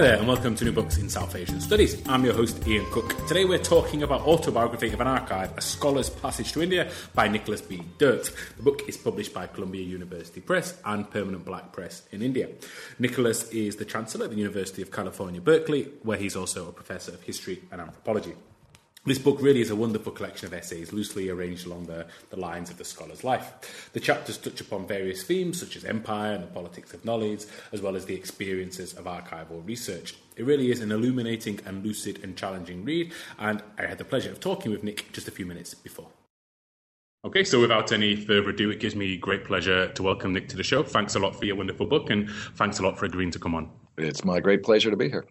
[0.00, 2.02] Hi there, and welcome to New Books in South Asian Studies.
[2.08, 3.14] I'm your host, Ian Cook.
[3.28, 7.60] Today we're talking about Autobiography of an Archive, A Scholar's Passage to India by Nicholas
[7.60, 7.82] B.
[7.98, 8.30] Dirks.
[8.56, 12.48] The book is published by Columbia University Press and Permanent Black Press in India.
[12.98, 17.12] Nicholas is the Chancellor at the University of California, Berkeley, where he's also a Professor
[17.12, 18.32] of History and Anthropology.
[19.06, 22.68] This book really is a wonderful collection of essays loosely arranged along the, the, lines
[22.68, 23.90] of the scholar's life.
[23.94, 27.80] The chapters touch upon various themes such as empire and the politics of knowledge, as
[27.80, 30.16] well as the experiences of archival research.
[30.36, 34.32] It really is an illuminating and lucid and challenging read, and I had the pleasure
[34.32, 36.08] of talking with Nick just a few minutes before.
[37.24, 40.58] Okay, so without any further ado, it gives me great pleasure to welcome Nick to
[40.58, 40.82] the show.
[40.82, 43.54] Thanks a lot for your wonderful book, and thanks a lot for agreeing to come
[43.54, 43.70] on.
[43.96, 45.24] It's my great pleasure to be here.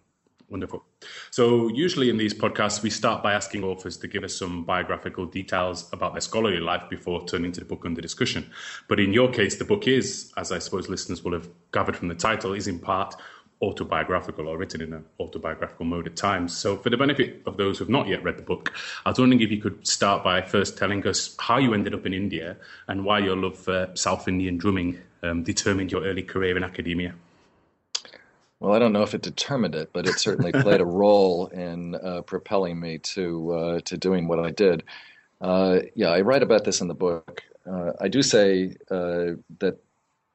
[0.50, 0.82] Wonderful.
[1.30, 5.24] So, usually in these podcasts, we start by asking authors to give us some biographical
[5.24, 8.50] details about their scholarly life before turning to the book under discussion.
[8.88, 12.08] But in your case, the book is, as I suppose listeners will have gathered from
[12.08, 13.14] the title, is in part
[13.62, 16.56] autobiographical or written in an autobiographical mode at times.
[16.56, 18.74] So, for the benefit of those who have not yet read the book,
[19.06, 22.06] I was wondering if you could start by first telling us how you ended up
[22.06, 22.56] in India
[22.88, 27.14] and why your love for South Indian drumming um, determined your early career in academia.
[28.60, 31.94] Well, I don't know if it determined it, but it certainly played a role in
[31.94, 34.84] uh, propelling me to uh, to doing what I did.
[35.40, 37.42] Uh, yeah, I write about this in the book.
[37.66, 39.78] Uh, I do say uh, that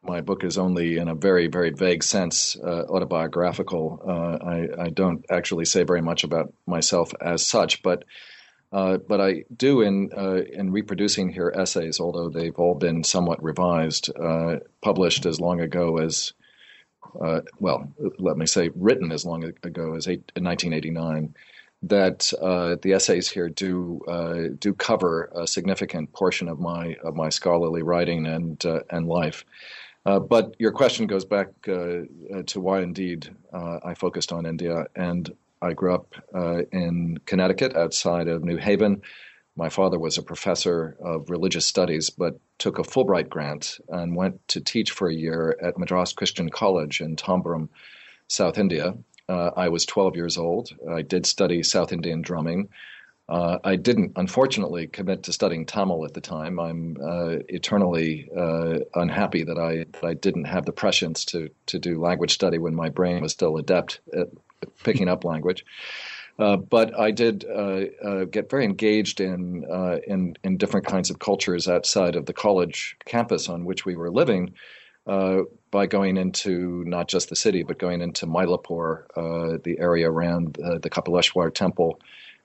[0.02, 4.02] my book is only, in a very very vague sense, uh, autobiographical.
[4.44, 8.06] I, I, don't actually say very much about myself as such, but.
[8.72, 10.10] but I do in
[10.52, 14.10] in reproducing here essays, although they've all been somewhat revised,
[14.82, 16.34] published as long ago as
[17.22, 21.34] uh, well, let me say, written as long ago as eight, 1989,
[21.84, 27.16] that uh, the essays here do uh, do cover a significant portion of my of
[27.16, 29.46] my scholarly writing and uh, and life.
[30.06, 32.02] Uh, but your question goes back uh,
[32.46, 36.14] to why indeed I focused on India, and I grew up
[36.72, 39.02] in Connecticut, outside of New Haven.
[39.56, 44.46] My father was a professor of religious studies, but took a Fulbright grant and went
[44.50, 47.70] to teach for a year at Madras Christian College in Tambaram,
[48.28, 48.96] South India.
[49.30, 50.70] Uh, I was 12 years old.
[50.92, 52.70] I did study South Indian drumming.
[53.28, 56.60] Uh, I didn't, unfortunately, commit to studying Tamil at the time.
[56.60, 61.80] I'm uh, eternally uh, unhappy that I that I didn't have the prescience to to
[61.80, 64.28] do language study when my brain was still adept at
[64.84, 65.66] picking up language.
[66.38, 71.10] Uh, but I did uh, uh, get very engaged in, uh, in, in different kinds
[71.10, 74.54] of cultures outside of the college campus on which we were living
[75.08, 75.42] uh,
[75.72, 80.90] by going into not just the city, but going into Mylapore, the area around the
[80.90, 82.02] Kapaleshwar temple,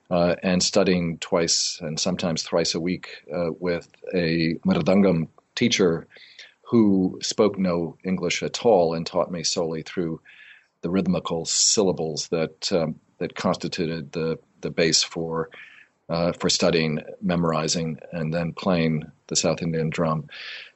[0.09, 3.23] and studying twice and sometimes thrice a week
[3.59, 6.07] with a Mridangam teacher
[6.61, 10.21] who spoke no English at all and taught me solely through
[10.81, 15.49] the rhythmical syllables that um, that constituted the the base for
[16.09, 20.27] uh, for studying, memorizing, and then playing the South Indian drum.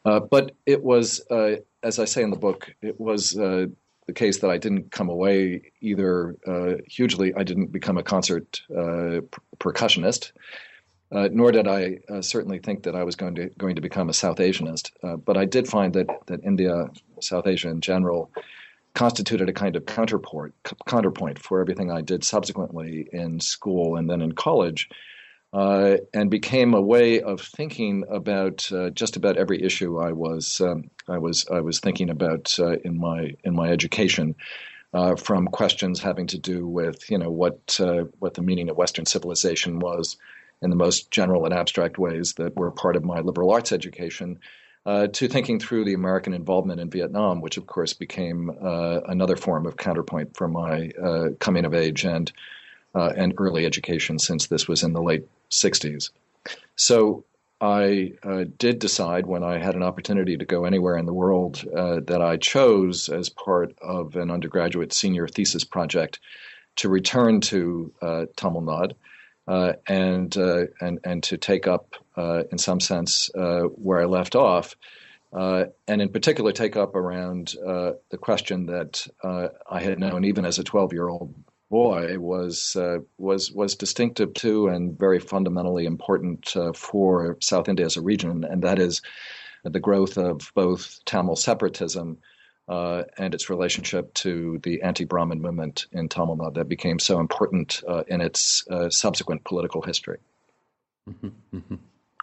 [0.05, 3.65] Uh, but it was, uh, as I say in the book, it was uh,
[4.07, 7.33] the case that I didn't come away either uh, hugely.
[7.35, 9.19] I didn't become a concert uh,
[9.57, 10.31] percussionist.
[11.11, 14.37] nor did I certainly think that I was going to going to become a South
[14.37, 14.91] Asianist,
[15.25, 16.89] but I did find that that India,
[17.19, 18.31] South Asia in general,
[18.95, 20.55] constituted a kind of counterpoint
[20.87, 24.89] counterpoint for everything I did subsequently in school and then in college,
[25.53, 30.59] uh, and became a way of thinking about uh, just about every issue I was
[30.61, 34.35] um, I was I was thinking about uh, in my in my education.
[34.93, 38.77] Uh, from questions having to do with, you know, what uh, what the meaning of
[38.77, 40.15] Western civilization was,
[40.61, 44.39] in the most general and abstract ways that were part of my liberal arts education,
[44.85, 49.35] uh, to thinking through the American involvement in Vietnam, which of course became uh, another
[49.35, 52.31] form of counterpoint for my uh, coming of age and
[52.93, 56.11] uh, and early education, since this was in the late '60s.
[56.75, 57.25] So
[57.59, 61.63] I uh, did decide when I had an opportunity to go anywhere in the world
[61.75, 66.19] uh, that I chose as part of an undergraduate senior thesis project
[66.77, 67.91] to return to
[68.35, 68.93] Tamil Nadu
[69.47, 74.35] uh, and uh, and and to take up, in some sense, uh, where I left
[74.35, 74.75] off,
[75.33, 80.45] uh, and in particular take up around uh, the question that I had known even
[80.45, 81.33] as a 12-year-old
[81.69, 82.77] boy was
[83.17, 88.63] was was distinctive to and very fundamentally important for South India as a region, and
[88.63, 89.01] that is
[89.63, 92.19] the growth of both Tamil separatism
[92.67, 97.83] uh, and its relationship to the anti-Brahmin movement in Tamil Nadu that became so important
[97.87, 100.17] uh, in its uh, subsequent political history.
[101.09, 101.75] Mm-hmm, mm-hmm.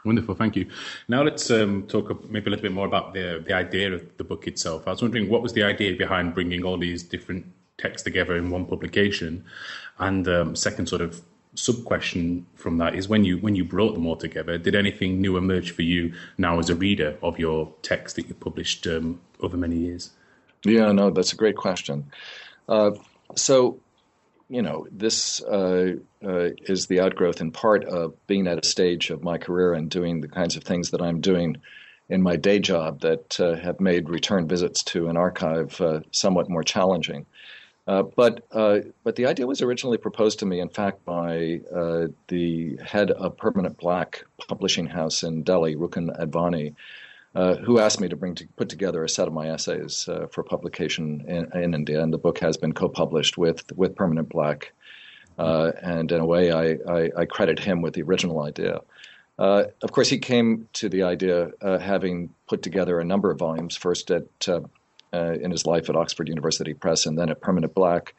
[0.04, 0.66] Wonderful, thank you.
[1.08, 4.24] Now let's um, talk maybe a little bit more about the the idea of the
[4.24, 4.88] book itself.
[4.88, 7.46] I was wondering what was the idea behind bringing all these different
[7.78, 9.44] texts together in one publication?
[9.98, 11.22] And um, second sort of
[11.54, 15.20] sub question from that is when you when you brought them all together, did anything
[15.20, 19.20] new emerge for you now as a reader of your text that you published um,
[19.40, 20.10] over many years?
[20.64, 22.10] Yeah, no, that's a great question.
[22.68, 22.92] Uh,
[23.34, 23.78] so,
[24.52, 29.08] you know, this uh, uh, is the outgrowth in part of being at a stage
[29.08, 31.56] of my career and doing the kinds of things that I'm doing
[32.10, 36.50] in my day job that uh, have made return visits to an archive uh, somewhat
[36.50, 37.24] more challenging.
[37.86, 41.60] Uh, but uh, but the idea was originally proposed to me, in fact, by
[42.28, 46.74] the head of Permanent Black Publishing House in Delhi, Rukun Advani,
[47.34, 50.26] uh, who asked me to bring to put together a set of my essays uh,
[50.30, 54.72] for publication in, in, India, and the book has been co-published with with Permanent Black,
[55.38, 58.80] and in a way, I, I, I, credit him with the original idea.
[59.38, 64.10] of course, he came to the idea having put together a number of volumes, first
[64.10, 64.26] at
[65.12, 68.14] uh, in his life at Oxford University Press and then at Permanent Black,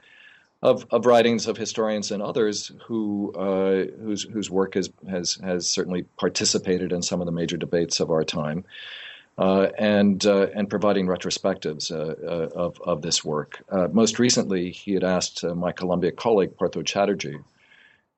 [0.61, 5.67] of, of writings of historians and others who uh, whose whose work has, has has
[5.67, 9.02] certainly participated in some of the major debates of our time, uh,
[9.37, 13.63] and uh, and providing retrospectives uh, uh, of of this work.
[13.91, 17.39] most recently, he had asked my Columbia colleague Partho Chatterjee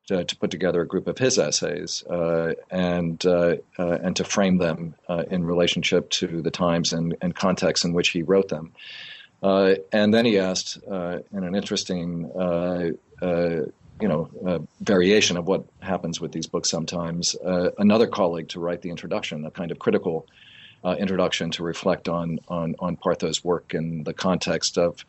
[0.08, 4.24] to, to, put together a group of his essays uh, and uh, uh, and to
[4.24, 8.50] frame them uh, in relationship to the times and, and context in which he wrote
[8.50, 8.72] them.
[9.42, 12.32] Uh, and then he asked, uh, in an interesting,
[14.02, 17.36] you know, variation of what happens with these books sometimes,
[17.78, 20.28] another colleague to write the introduction, a kind of critical
[20.94, 25.04] introduction to reflect on on on Partho's work in the context of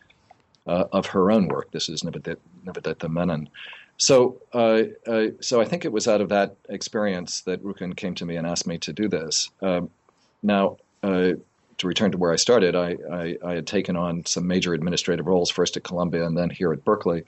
[0.67, 1.71] of her own work.
[1.71, 3.49] This is Nivedita Menon.
[3.99, 8.15] So, uh, uh, so I think it was out of that experience that Rukun came
[8.17, 9.51] to me and asked me to do this.
[9.63, 9.91] Um,
[10.43, 11.33] now, uh,
[11.79, 15.27] to return to where I started, I, I, I, had taken on some major administrative
[15.27, 17.25] roles, first at Columbia and then here at Berkeley.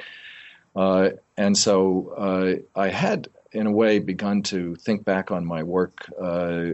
[0.74, 5.62] Uh, and so uh, I had, in a way, begun to think back on my
[5.62, 6.72] work uh,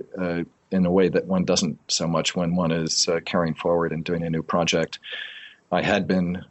[0.75, 4.23] in a way that one doesn't so much when one is carrying forward and doing
[4.23, 4.99] a new project.
[5.73, 6.45] I had been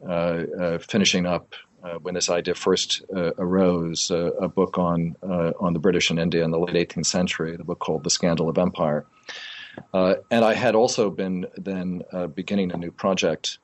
[0.81, 5.73] finishing up uh, when this idea first uh, arose, uh, a book on uh, on
[5.73, 8.57] the British in India in the late 18th century, the book called The Scandal of
[8.57, 9.05] Empire.
[9.93, 13.57] Uh, and I had also been then uh, beginning a new project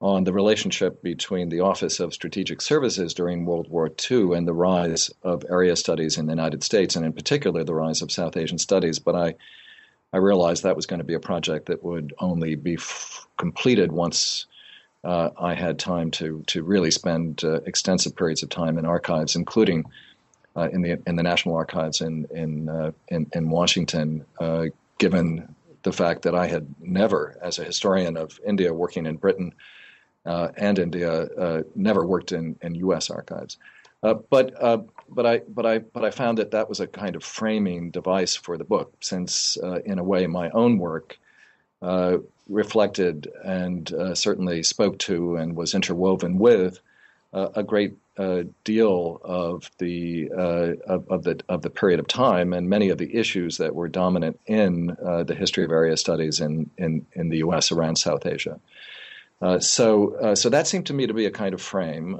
[0.00, 4.52] on the relationship between the Office of Strategic Services during World War II and the
[4.52, 8.36] rise of area studies in the United States, and in particular the rise of South
[8.36, 8.98] Asian studies.
[8.98, 9.34] But I
[10.16, 13.92] I realized that was going to be a project that would only be f- completed
[13.92, 14.46] once
[15.04, 19.36] uh, I had time to to really spend uh, extensive periods of time in archives,
[19.36, 19.84] including
[20.56, 24.24] uh, in the in the National Archives in in uh, in, in, Washington.
[24.40, 29.16] Uh, given the fact that I had never, as a historian of India working in
[29.16, 29.52] Britain
[30.24, 33.10] uh, and India, never worked in, in U.S.
[33.10, 33.58] archives.
[34.00, 34.46] but
[35.08, 38.34] but I but I but I found that that was a kind of framing device
[38.34, 41.18] for the book, since in a way my own work
[41.82, 42.18] uh,
[42.48, 46.80] reflected and uh, certainly spoke to and was interwoven with
[47.34, 52.06] uh, a great uh, deal of the uh, of, of, the of the period of
[52.06, 55.96] time and many of the issues that were dominant in uh, the history of area
[55.96, 57.72] studies in, in, in the U.S.
[57.72, 58.58] around South Asia.
[59.58, 62.18] so so that seemed to me to be a kind of frame.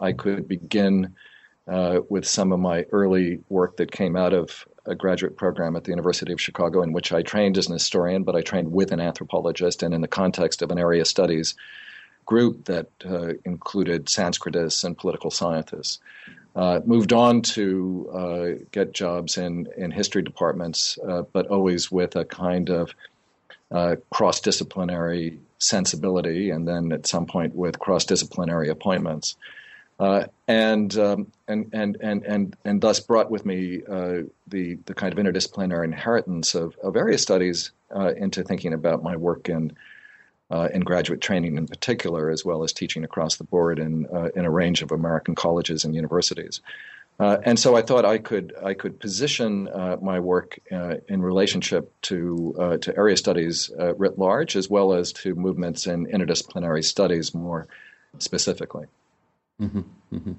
[0.00, 1.14] I could begin
[2.08, 5.90] with some of my early work that came out of a graduate program at the
[5.90, 9.00] University of Chicago in which I trained as an historian, but I trained with an
[9.00, 11.54] anthropologist and in the context of an area studies
[12.24, 15.98] group that uh, included Sanskritists and political scientists.
[16.54, 22.16] Uh, moved on to uh, get jobs in, in history departments, uh, but always with
[22.16, 22.94] a kind of
[23.70, 29.36] uh, cross disciplinary sensibility, and then at some point with cross disciplinary appointments.
[29.98, 34.94] Uh, and, um, and and and and and thus brought with me uh, the the
[34.94, 39.76] kind of interdisciplinary inheritance of, of area studies uh, into thinking about my work in
[40.52, 44.28] uh, in graduate training in particular, as well as teaching across the board in uh,
[44.36, 46.60] in a range of American colleges and universities.
[47.18, 49.68] and so I thought I could I could position
[50.00, 55.88] my work in relationship to to area studies writ large, as well as to movements
[55.88, 57.66] in interdisciplinary studies more
[58.20, 58.86] specifically.
[59.60, 59.80] Mm-hmm,
[60.14, 60.32] mm-hmm.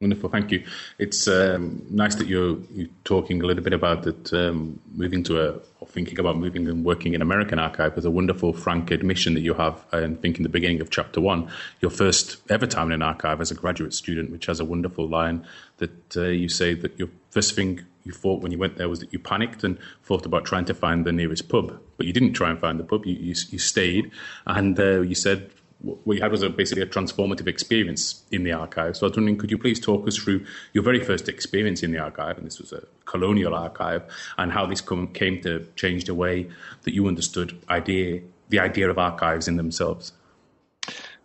[0.00, 0.64] Wonderful, thank you.
[1.00, 5.40] It's um, nice that you're, you're talking a little bit about that um, moving to
[5.40, 9.34] a or thinking about moving and working in American archive as a wonderful frank admission
[9.34, 9.84] that you have.
[9.90, 11.50] And think in the beginning of chapter one,
[11.80, 15.08] your first ever time in an archive as a graduate student, which has a wonderful
[15.08, 15.44] line
[15.78, 19.00] that uh, you say that your first thing you thought when you went there was
[19.00, 22.34] that you panicked and thought about trying to find the nearest pub, but you didn't
[22.34, 23.04] try and find the pub.
[23.04, 24.10] You you, you stayed,
[24.46, 25.50] and uh, you said
[25.80, 28.96] what you had was a, basically a transformative experience in the archive.
[28.96, 31.92] So I was wondering, could you please talk us through your very first experience in
[31.92, 34.02] the archive, and this was a colonial archive,
[34.38, 36.48] and how this come, came to change the way
[36.82, 40.12] that you understood idea, the idea of archives in themselves?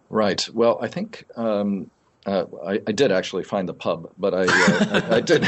[0.10, 0.48] Right.
[0.54, 1.90] Well, I think um,
[2.28, 5.48] uh, I, I, did actually find the pub, but I, uh, I, I did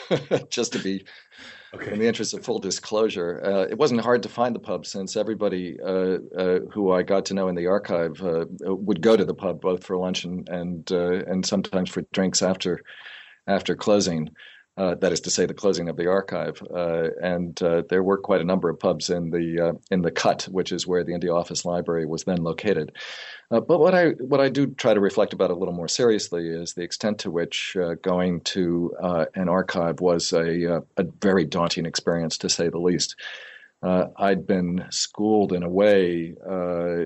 [0.48, 1.04] just to be
[1.74, 1.92] Okay.
[1.92, 5.16] In the interest of full disclosure, uh, it wasn't hard to find the pub since
[5.16, 9.24] everybody uh, uh, who I got to know in the archive uh, would go to
[9.24, 12.80] the pub both for lunch and and uh, and sometimes for drinks after
[13.46, 14.30] after closing.
[14.76, 16.60] Uh, that is to say, the closing of the archive,
[17.22, 17.54] and
[17.88, 21.04] there were quite a number of pubs in the in the Cut, which is where
[21.04, 22.92] the India Office Library was then located.
[23.50, 26.48] Uh, but what I what I do try to reflect about a little more seriously
[26.48, 31.04] is the extent to which uh, going to uh, an archive was a uh, a
[31.20, 33.16] very daunting experience, to say the least.
[33.82, 37.04] Uh, I'd been schooled in a way uh,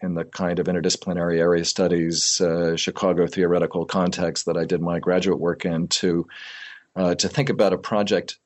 [0.00, 2.40] in the kind of interdisciplinary area studies,
[2.76, 6.28] Chicago theoretical context that I did my graduate work in to
[6.96, 8.38] to think about a project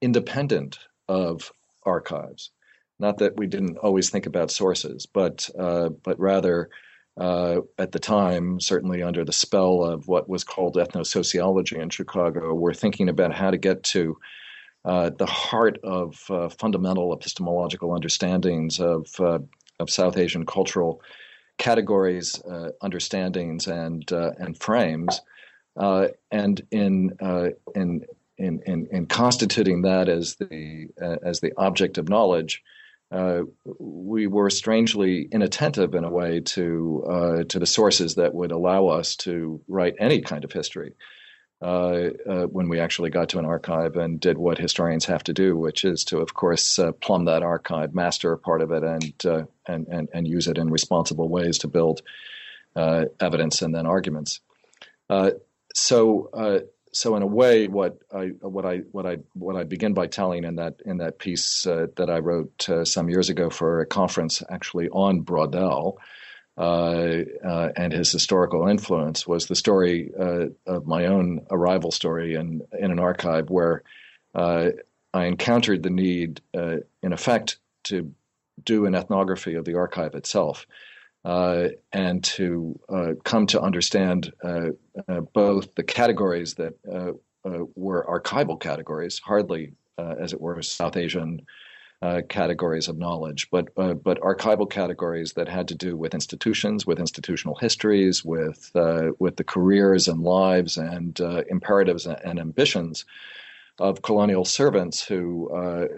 [0.00, 0.78] independent
[1.08, 1.52] of
[1.84, 2.50] archives.
[2.98, 6.68] Not that we didn't always think about sources, but uh, but rather
[7.18, 12.54] uh, at the time, certainly under the spell of what was called ethnosociology in Chicago,
[12.54, 14.16] we're thinking about how to get to
[14.84, 19.38] uh, the heart of uh, fundamental epistemological understandings of uh,
[19.78, 21.00] of South Asian cultural
[21.56, 25.22] categories, uh, understandings, and and frames,
[25.76, 27.16] and in
[27.74, 28.04] in
[28.40, 32.62] in, in, in constituting that as the uh, as the object of knowledge,
[33.12, 33.42] uh,
[33.78, 38.86] we were strangely inattentive in a way to uh, to the sources that would allow
[38.86, 40.94] us to write any kind of history.
[41.62, 45.34] Uh, uh when we actually got to an archive and did what historians have to
[45.34, 48.82] do, which is to, of course, uh, plumb that archive, master a part of it,
[48.82, 52.00] and uh, and, and and use it in responsible ways to build
[52.76, 54.40] evidence and then arguments.
[55.80, 56.30] So
[56.92, 60.44] so in a way, what I what I what I what I begin by telling
[60.44, 63.86] in that in that piece uh, that I wrote uh, some years ago for a
[63.86, 65.96] conference actually on Braudel
[66.58, 72.34] uh, uh and his historical influence was the story uh, of my own arrival story
[72.34, 73.82] in in an archive where
[74.34, 74.70] uh,
[75.12, 78.14] I encountered the need, in effect, to
[78.64, 80.66] do an ethnography of the archive itself
[81.24, 84.68] uh, and to uh, come to understand uh,
[85.08, 87.12] uh both the categories that uh,
[87.48, 91.42] uh, were archival categories, hardly, as it were, South Asian
[92.30, 97.54] categories of knowledge, but but archival categories that had to do with institutions, with institutional
[97.56, 98.70] histories, with
[99.18, 103.04] with the careers and lives and imperatives and ambitions
[103.78, 105.50] of colonial servants who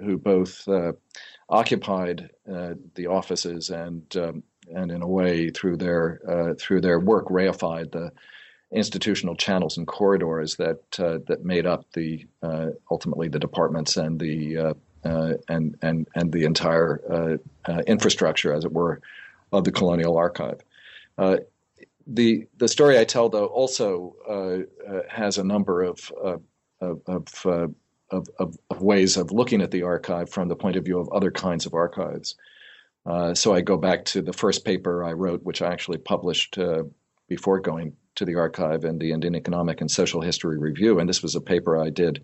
[0.03, 0.69] who both
[1.49, 4.43] occupied the offices and um,
[4.75, 8.11] and in a way through their uh, through their work reified the
[8.73, 14.19] institutional channels and corridors that uh, that made up the uh, ultimately the departments and
[14.19, 14.75] the uh,
[15.05, 17.39] uh, and and and the entire
[17.87, 19.01] infrastructure, as it were,
[19.53, 20.61] of the colonial archive.
[22.07, 24.15] the the story I tell though also
[25.09, 26.13] has a number of
[26.81, 27.75] of, of,
[28.11, 31.31] of, of ways of looking at the archive from the point of view of other
[31.31, 32.35] kinds of archives.
[33.05, 36.59] Uh, so I go back to the first paper I wrote, which I actually published
[36.59, 36.85] uh,
[37.29, 40.99] before going to the archive in the Indian Economic and Social History Review.
[40.99, 42.23] And this was a paper I did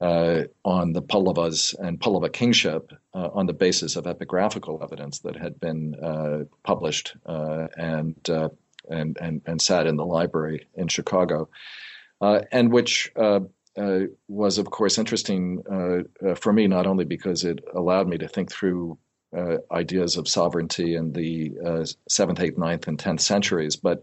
[0.00, 5.36] uh, on the Pallavas and Pallava kingship uh, on the basis of epigraphical evidence that
[5.36, 8.16] had been uh, published and,
[8.90, 11.48] and, and, and sat in the library in Chicago,
[12.20, 13.12] and which
[13.76, 18.16] uh, was, of course, interesting uh, uh, for me, not only because it allowed me
[18.16, 18.96] to think through
[19.36, 24.02] uh, ideas of sovereignty in the uh, seventh, eighth, ninth, and tenth centuries, but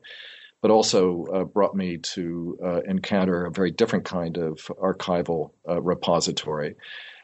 [0.62, 5.82] but also uh, brought me to uh, encounter a very different kind of archival uh,
[5.82, 6.76] repository,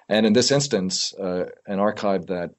[0.09, 2.51] and in this instance, uh, an archive that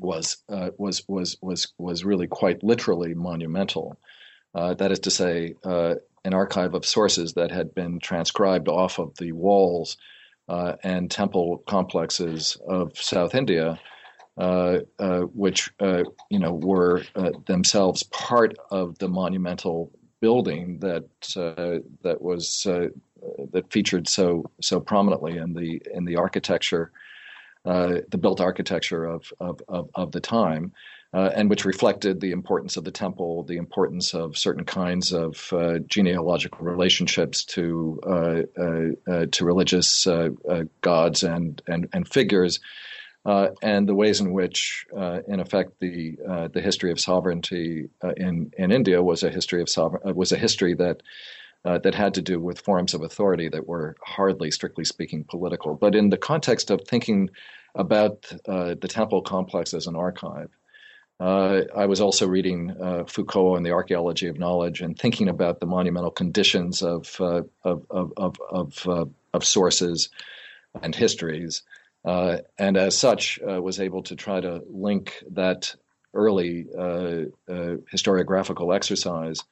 [0.00, 3.98] was was was was was really quite literally monumental.
[4.54, 9.32] that is to say, an archive of sources that had been transcribed off of the
[9.32, 9.96] walls
[10.48, 13.76] and temple complexes of South India uh, uh,
[14.38, 19.90] Uh, uh, which uh, you know were uh, themselves part of the monumental
[20.20, 21.04] building that
[22.04, 26.92] that was that featured so so prominently in the in the architecture,
[27.64, 30.72] the built architecture of of, of, of the time.
[31.14, 35.50] Uh, and which reflected the importance of the temple, the importance of certain kinds of
[35.54, 38.42] uh, genealogical relationships to uh,
[39.32, 40.06] to religious
[40.82, 42.60] gods and and and figures,
[43.24, 47.88] uh, and the ways in which, uh, in effect, the uh, the history of sovereignty
[48.02, 51.02] uh, in in India was a history of sovereign was a history that.
[51.64, 55.74] that had to do with forms of authority that were hardly, strictly speaking, political.
[55.74, 57.28] But in the context of thinking
[57.74, 60.50] about the temple complex as an archive,
[61.20, 65.58] uh, I was also reading uh, Foucault and the archaeology of knowledge and thinking about
[65.58, 68.88] the monumental conditions of uh, of of of of,
[69.34, 70.10] uh, sources
[70.80, 75.74] and histories, uh, and as such, uh, was able to try to link that
[76.14, 76.64] early
[77.48, 79.42] historiographical exercise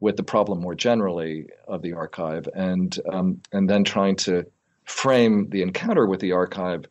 [0.00, 4.44] with the problem more generally of the archive, and um, and then trying to
[4.84, 6.84] frame the encounter with the archive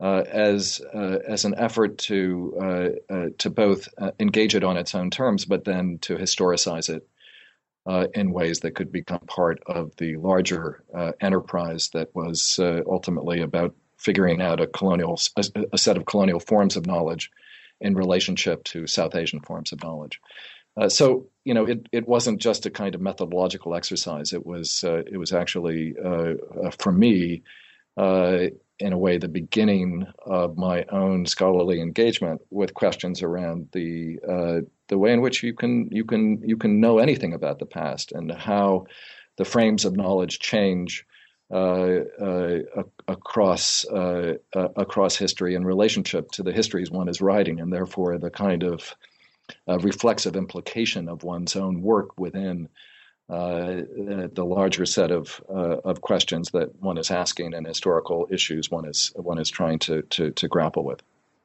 [0.00, 4.76] uh, as uh, as an effort to uh, uh to both uh, engage it on
[4.76, 7.06] its own terms, but then to historicize it
[7.86, 10.82] uh, in ways that could become part of the larger
[11.20, 16.76] enterprise that was ultimately about figuring out a colonial a, a, set of colonial forms
[16.76, 17.30] of knowledge
[17.80, 20.20] in relationship to South Asian forms of knowledge.
[20.88, 24.32] so you know, it, it wasn't just a kind of methodological exercise.
[24.32, 25.94] It was it was actually
[26.78, 27.42] for me
[28.80, 34.60] in a way, the beginning of my own scholarly engagement with questions around the uh,
[34.88, 38.10] the way in which you can you can you can know anything about the past
[38.12, 38.86] and how
[39.36, 41.09] the frames of knowledge change uh, uh,
[43.08, 48.18] across uh, uh, across history in relationship to the histories one is writing, and therefore
[48.18, 48.94] the kind of
[49.68, 52.68] uh, reflexive implication of one's own work within
[53.28, 53.82] uh,
[54.32, 58.84] the larger set of uh, of questions that one is asking and historical issues one
[58.84, 61.02] is one is trying to to, to grapple with.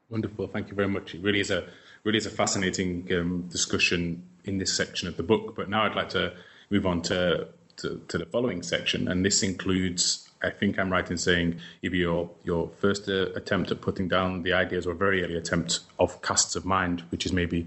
[0.09, 1.15] Wonderful, thank you very much.
[1.15, 1.67] It really is a
[2.03, 5.55] really is a fascinating um, discussion in this section of the book.
[5.55, 6.33] But now I'd like to
[6.69, 7.47] move on to,
[7.77, 10.21] to, to the following section, and this includes.
[10.43, 14.43] I think I'm right in saying either your your first uh, attempt at putting down
[14.43, 17.65] the ideas or very early attempt of castes of mind, which is maybe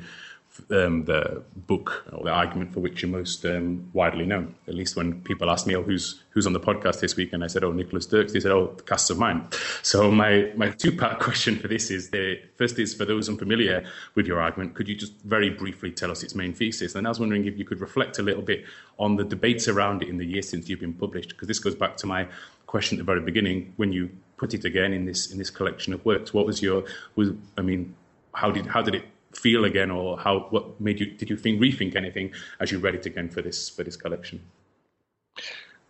[0.70, 4.54] um, the book or the argument for which you're most um, widely known.
[4.66, 7.42] At least when people ask me, "Oh, who's who's on the podcast this week?" and
[7.42, 10.70] I said, "Oh, Nicholas Dirks," they said, "Oh, the castes of mind." So my my
[10.70, 14.74] two part question for this is: the first is for those unfamiliar with your argument,
[14.74, 16.94] could you just very briefly tell us its main thesis?
[16.94, 18.64] And I was wondering if you could reflect a little bit
[18.98, 21.74] on the debates around it in the years since you've been published, because this goes
[21.74, 22.26] back to my
[22.66, 25.92] question at the very beginning when you put it again in this in this collection
[25.92, 26.32] of works.
[26.32, 26.84] What was your
[27.16, 27.94] was I mean,
[28.32, 29.04] how did how did it
[29.38, 32.94] feel again, or how what made you did you think rethink anything as you read
[32.94, 34.40] it again for this for this collection?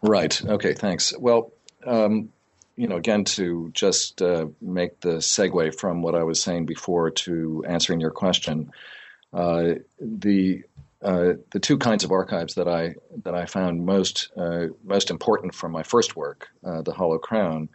[0.02, 0.44] Right.
[0.44, 0.74] Okay.
[0.74, 1.16] Thanks.
[1.18, 1.52] Well,
[1.84, 2.30] um,
[2.76, 7.11] you know, again, to just uh, make the segue from what I was saying before
[7.11, 8.70] to answering your question,
[9.32, 10.62] uh, the
[11.02, 15.54] uh, the two kinds of archives that I that I found most uh, most important
[15.54, 17.68] from my first work, uh, the Hollow Crown,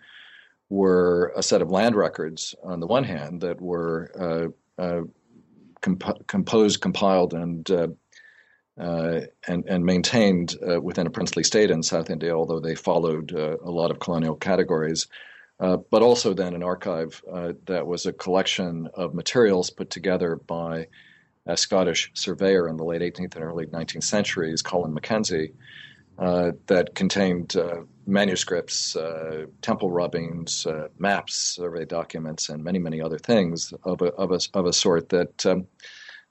[0.70, 5.02] were a set of land records on the one hand that were uh,
[5.84, 7.88] comp- composed, compiled, and uh,
[8.80, 13.32] uh, and, and maintained uh, within a princely state in South India, although they followed
[13.36, 15.08] uh, a lot of colonial categories.
[15.60, 20.36] Uh, but also then an archive uh, that was a collection of materials put together
[20.36, 20.88] by
[21.46, 25.54] a Scottish surveyor in the late 18th and early 19th centuries, Colin Mackenzie,
[26.18, 27.56] that contained
[28.06, 34.08] manuscripts, uh, temple rubbings, uh, maps, survey documents, and many, many other things of a,
[34.14, 35.68] of a, of a sort that um,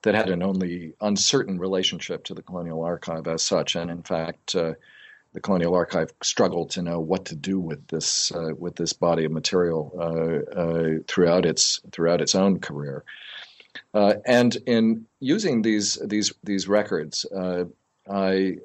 [0.02, 3.76] that had an only uncertain relationship to the Colonial Archive as such.
[3.76, 4.72] And in fact, uh,
[5.32, 9.24] the Colonial Archive struggled to know what to do with this uh, with this body
[9.24, 13.04] of material uh, uh, throughout its throughout its own career.
[13.94, 17.24] and in using these these these records,
[18.10, 18.56] I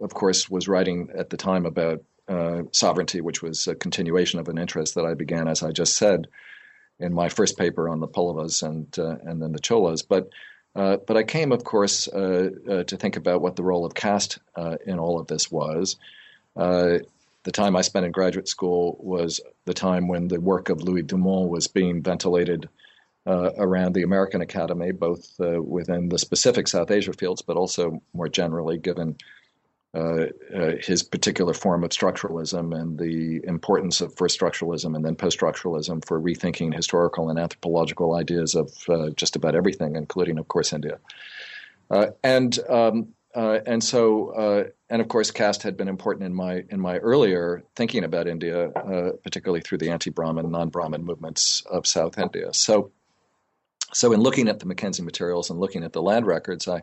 [0.00, 4.48] of course, was writing at the time about uh, sovereignty, which was a continuation of
[4.48, 6.26] an interest that I began, as I just said,
[6.98, 10.02] in my first paper on the Pallavas and uh, and then the Cholas.
[10.02, 10.28] But
[10.76, 13.94] uh, but I came, of course, uh, uh, to think about what the role of
[13.94, 14.38] caste
[14.86, 15.96] in all of this was.
[16.54, 21.02] the time I spent in graduate school was the time when the work of Louis
[21.02, 22.68] Dumont was being ventilated
[23.26, 28.76] around the American Academy, both within the specific South Asia fields, but also more generally,
[28.76, 29.16] given
[29.94, 35.16] uh, uh, his particular form of structuralism and the importance of first structuralism and then
[35.16, 40.46] post structuralism for rethinking historical and anthropological ideas of uh, just about everything, including, of
[40.46, 40.98] course, India.
[41.90, 46.64] Uh, and um, uh, and so and of course, caste had been important in my
[46.68, 48.70] in my earlier thinking about India,
[49.22, 52.52] particularly through the anti-Brahmin, non-Brahmin movements of South India.
[52.52, 52.92] So.
[53.94, 56.82] So, in looking at the Mackenzie materials and looking at the land records, I,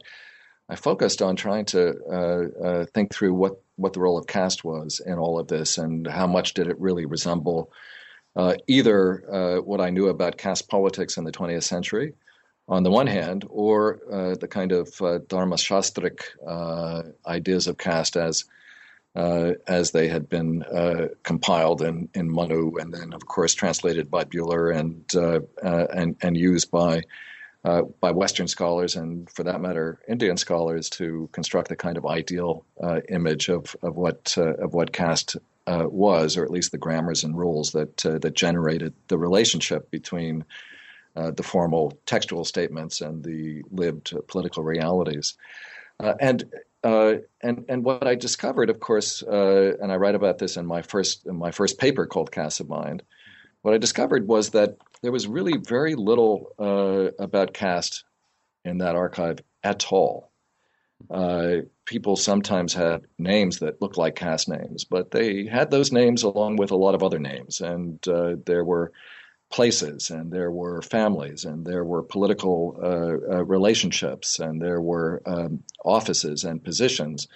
[0.67, 4.63] I focused on trying to uh, uh, think through what, what the role of caste
[4.63, 7.71] was in all of this and how much did it really resemble
[8.35, 12.13] uh, either uh, what I knew about caste politics in the 20th century,
[12.67, 16.21] on the one hand, or uh, the kind of uh, Dharma Shastric
[17.25, 18.45] ideas of caste as
[19.15, 20.65] as they had been
[21.23, 25.05] compiled in, in Manu and then, of course, translated by Buhler and
[25.93, 27.03] and and used by
[27.99, 32.63] by Western scholars and, for that matter, Indian scholars to construct the kind of ideal
[33.09, 37.71] image of of what of what caste was, or at least the grammars and rules
[37.71, 40.45] that that generated the relationship between
[41.15, 45.35] uh, the formal textual statements and the lived political realities.
[45.99, 46.43] Uh, and
[46.83, 50.65] uh, and and what I discovered, of course, uh, and I write about this in
[50.65, 53.01] my first in my first paper called Caste of Mind.
[53.61, 58.05] What I discovered was that there was really very little uh, about caste
[58.63, 60.31] in that archive at all.
[61.11, 66.23] Uh, people sometimes had names that looked like caste names, but they had those names
[66.23, 67.99] along with a lot of other names, and
[68.47, 68.91] there were
[69.51, 75.21] places and there were families and there were political uh, uh, relationships and there were
[75.27, 77.27] um, offices and positions,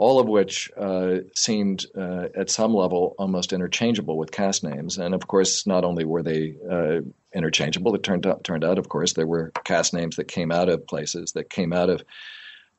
[0.00, 4.96] all of which uh, seemed uh, at some level almost interchangeable with caste names.
[4.96, 7.00] And of course, not only were they uh,
[7.34, 10.70] interchangeable, it turned out, turned out, of course, there were caste names that came out
[10.70, 12.02] of places, that came out of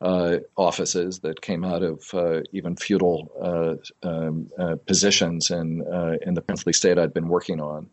[0.02, 4.50] uh, offices that came out of uh, even feudal uh, um,
[4.88, 5.84] positions in
[6.24, 7.88] in the princely state I'd been working on.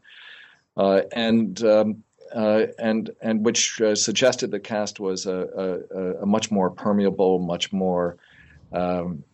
[0.75, 2.03] And um,
[2.35, 7.39] uh, and and which uh, suggested that caste was a, a, a, much more permeable,
[7.39, 8.17] much more
[8.73, 9.25] um,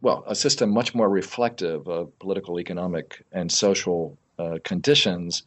[0.00, 4.18] well, a system much more reflective of political, economic, and social
[4.64, 5.44] conditions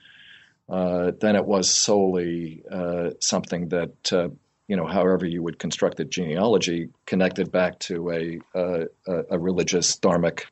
[0.69, 4.29] uh, than it was solely uh, something that, uh,
[4.67, 10.45] you know, however you would construct the genealogy, connected back to a, a, religious, dharmic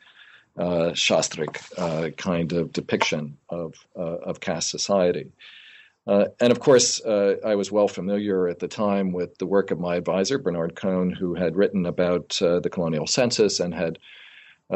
[0.58, 5.32] uh, Shastric uh, kind of depiction of, uh, of caste society.
[6.06, 9.72] Uh, and of course, uh, I was well familiar at the time with the work
[9.72, 14.00] of my advisor, Bernard Cohn, who had written about uh, the colonial census and had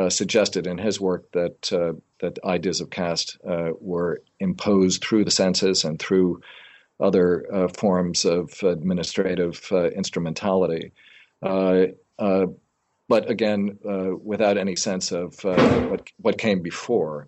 [0.10, 1.62] suggested in his work that,
[2.20, 3.38] that ideas of caste
[3.80, 6.40] were imposed through the census and through
[7.00, 10.92] other forms of administrative instrumentality.
[12.20, 12.48] Uh,
[13.08, 17.28] but again, uh, without any sense of uh, what what came before.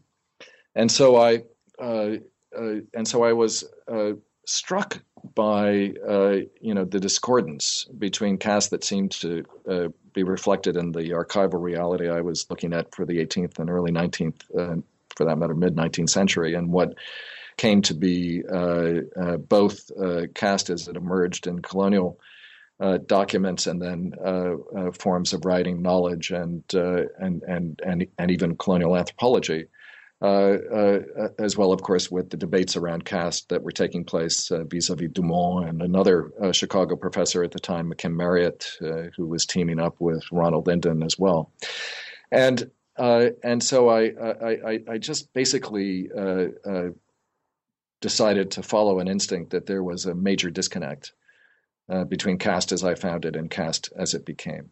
[0.75, 1.43] And so I
[1.79, 2.17] uh, uh
[2.53, 4.13] and so I was uh,
[4.45, 5.01] struck
[5.35, 9.45] by uh, you know the discordance between caste that seemed to
[10.13, 13.91] be reflected in the archival reality I was looking at for the 18th and early
[13.91, 14.83] 19th,
[15.15, 16.95] for that matter, mid 19th century, and what
[17.57, 18.41] came to be
[19.47, 19.91] both
[20.33, 22.19] caste as it emerged in colonial
[22.79, 28.07] uh, documents and then uh, uh, forms of writing, knowledge, and uh, and and and
[28.17, 29.78] and even colonial anthropology, uh, uh,
[30.21, 30.99] Uh, uh,
[31.39, 35.09] as well, of course, with the debates around caste that were taking place uh, vis-a-vis
[35.13, 38.69] Dumont and another Chicago professor at the time, McKim Marriott,
[39.15, 41.53] who was teaming up with Ronald Inden as well,
[42.31, 46.09] and and so I I, I just basically.
[48.01, 51.11] decided to follow an instinct that there was a major disconnect
[51.89, 54.71] uh, between caste as I found it and caste as it became.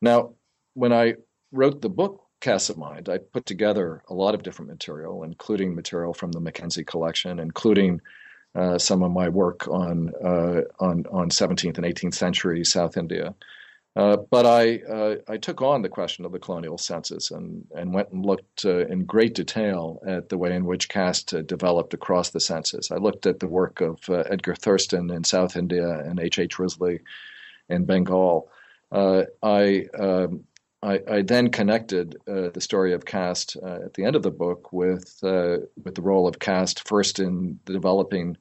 [0.00, 0.34] Now,
[0.74, 1.14] when I
[1.52, 5.74] wrote the book Caste of Mind, I put together a lot of different material, including
[5.74, 8.00] material from the Mackenzie collection, including
[8.54, 13.34] uh, some of my work on, uh, on on 17th and 18th century South India,
[13.98, 17.92] uh, but I uh, I took on the question of the colonial census and and
[17.92, 21.94] went and looked uh, in great detail at the way in which caste uh, developed
[21.94, 22.92] across the census.
[22.92, 26.38] I looked at the work of Edgar Thurston in South India and H.
[26.38, 26.60] H.
[26.60, 27.00] Risley
[27.68, 28.48] in Bengal.
[28.92, 30.44] I, um,
[30.82, 35.18] I, I then connected the story of caste at the end of the book with
[35.22, 38.36] with the role of caste first in the developing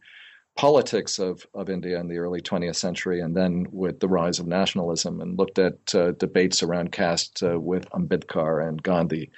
[0.58, 4.48] politics of, of India in the early 20th century, and then with the rise of
[4.48, 9.30] nationalism, and looked at uh, debates around caste uh, with Ambedkar and Gandhi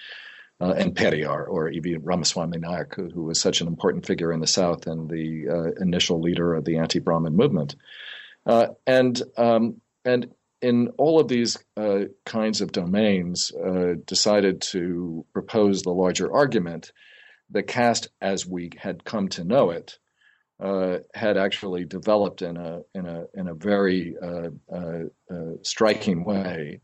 [0.62, 4.40] uh, and Periyar, or even Ramaswamy Nayak, who, who, was such an important figure in
[4.40, 7.76] the South and the uh, initial leader of the anti-Brahmin movement.
[8.46, 13.52] Uh, and um, and in all of these uh, kinds of domains,
[14.06, 16.92] decided to propose the larger argument.
[17.50, 19.98] The caste, as we had come to know it,
[20.60, 26.26] uh, had actually developed in a in a in a very uh, uh, uh striking
[26.26, 26.82] way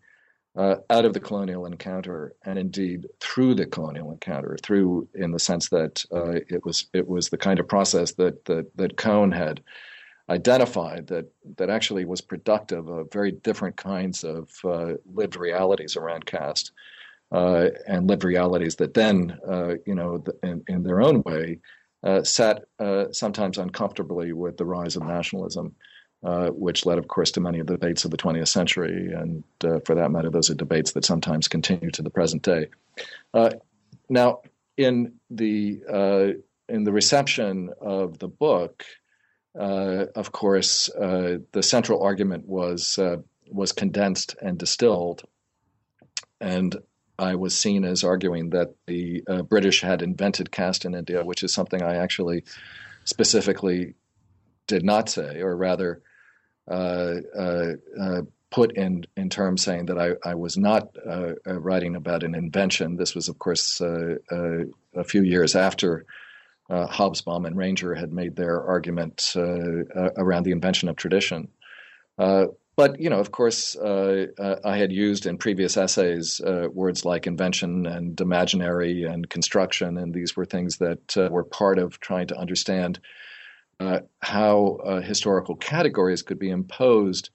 [0.56, 5.40] uh, out of the colonial encounter, and indeed through the colonial encounter, through in the
[5.40, 6.06] sense that
[6.50, 9.62] it was it was the kind of process that that, that Cohn had
[10.30, 14.50] identified that that actually was productive of very different kinds of
[15.14, 16.72] lived realities around caste.
[17.32, 21.60] uh, and lived realities that then, uh, you know, in, in, their own way,
[22.04, 25.76] uh, sat uh, sometimes uncomfortably with the rise of nationalism.
[26.24, 29.44] Uh, which led, of course, to many of the debates of the 20th century, and
[29.86, 32.68] for that matter, those are debates that sometimes continue to the present day.
[34.10, 34.42] now,
[34.76, 39.05] in the in the reception of the book, uh,
[39.56, 43.18] of course, uh, the central argument was uh,
[43.50, 45.24] was condensed and distilled,
[46.42, 46.76] and
[47.18, 51.44] I was seen as arguing that the uh, British had invented caste in India, which
[51.44, 52.44] is something I actually
[53.06, 53.94] specifically
[54.68, 56.02] did not say, or rather
[56.70, 60.90] uh, uh, put in in terms saying that I, I was not
[61.46, 62.96] writing about an invention.
[62.96, 66.06] This was, of course, a few years after
[66.70, 71.50] uh, Hobsbawm and Ranger had made their argument uh, uh, around the invention of tradition.
[72.18, 77.06] Uh, but you know, of course, uh, uh, I had used in previous essays words
[77.06, 82.28] like invention and imaginary and construction, and these were things that were part of trying
[82.28, 83.00] to understand
[84.20, 87.30] how historical categories could be imposed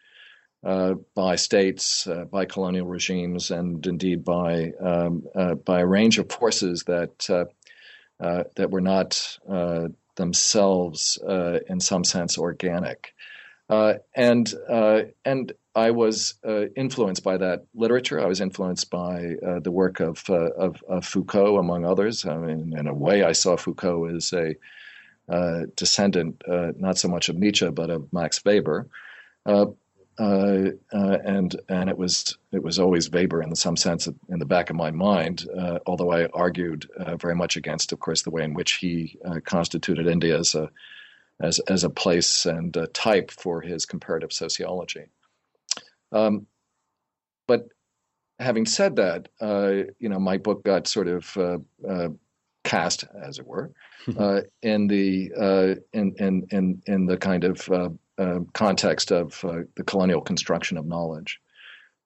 [0.62, 5.22] by states, by colonial regimes, and indeed by um,
[5.64, 7.48] by a range of forces that
[8.20, 13.14] uh, that were not uh, themselves, uh, in some sense, organic.
[13.68, 14.54] and
[15.24, 16.34] and I was
[16.76, 18.20] influenced by that literature.
[18.20, 22.26] I was influenced by the work of, of, of Foucault, among others.
[22.26, 24.56] I mean, in a way, I saw Foucault as a
[25.30, 28.88] uh, descendant, uh, not so much of Nietzsche, but of Max Weber.
[29.46, 29.66] Uh,
[30.20, 34.44] uh, uh, and and it was it was always Weber in some sense in the
[34.44, 35.48] back of my mind.
[35.58, 39.18] Uh, although I argued uh, very much against, of course, the way in which he
[39.24, 40.70] uh, constituted India as a
[41.40, 45.06] as as a place and a type for his comparative sociology.
[46.12, 46.46] Um,
[47.48, 47.68] but
[48.38, 51.64] having said that, uh, you know, my book got sort of
[52.62, 53.72] cast, as it were,
[54.62, 57.70] in the in in in in the kind of
[58.20, 61.40] uh, context of uh, the colonial construction of knowledge.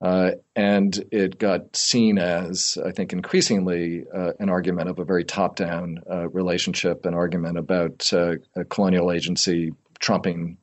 [0.00, 5.24] Uh, and it got seen as, I think, increasingly uh, an argument of a very
[5.24, 8.34] top down uh, relationship, an argument about uh,
[8.68, 10.58] colonial agency trumping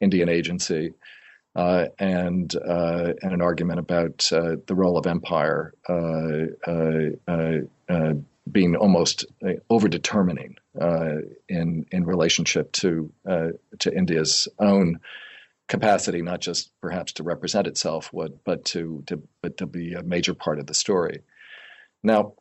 [0.00, 0.92] Indian agency,
[1.54, 5.72] and, and an argument about the role of empire
[8.50, 9.24] being almost
[9.70, 11.16] over determining uh,
[11.48, 15.00] in in relationship to uh, to India's own
[15.68, 20.02] capacity, not just perhaps to represent itself, what, but to to but to be a
[20.02, 21.20] major part of the story.
[22.02, 22.34] Now,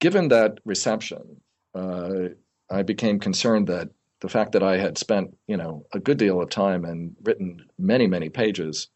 [0.00, 1.40] given that reception,
[1.74, 2.30] uh,
[2.70, 3.90] I became concerned that
[4.20, 7.64] the fact that I had spent you know a good deal of time and written
[7.78, 8.88] many many pages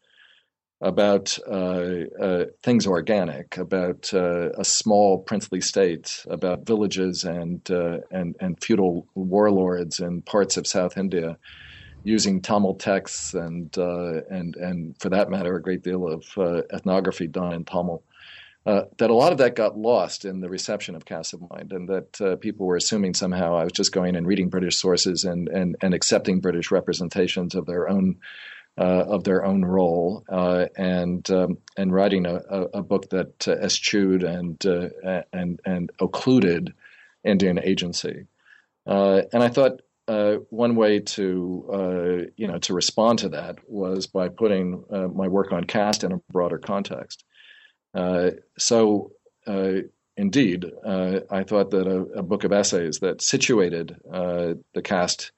[0.83, 7.99] about uh, uh, things organic, about uh, a small princely state, about villages and uh,
[8.11, 11.37] and and feudal warlords in parts of South India,
[12.03, 16.61] using Tamil texts and uh, and and for that matter, a great deal of uh,
[16.73, 18.03] ethnography done in Tamil.
[18.65, 21.87] that a lot of that got lost in the reception of Caste of Mind, and
[21.87, 25.77] that people were assuming somehow I was just going and reading British sources and and
[25.81, 31.57] and accepting British representations of their own uh, of their own role uh, and um,
[31.77, 32.35] and writing a,
[32.73, 34.89] a, book that uh, eschewed and uh,
[35.31, 36.73] and and occluded
[37.23, 38.25] Indian agency.
[38.85, 44.07] Uh, and I thought uh, one way to you know to respond to that was
[44.07, 47.23] by putting my work on caste in a broader context.
[48.57, 49.11] so.
[50.15, 55.31] Indeed, I thought that a, a, book of essays that situated the caste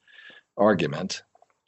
[0.57, 1.23] argument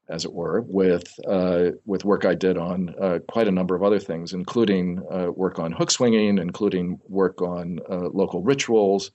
[0.09, 3.83] as it were, with uh, with work I did on uh, quite a number of
[3.83, 9.11] other things, including uh, work on hook swinging, including work on uh, local rituals,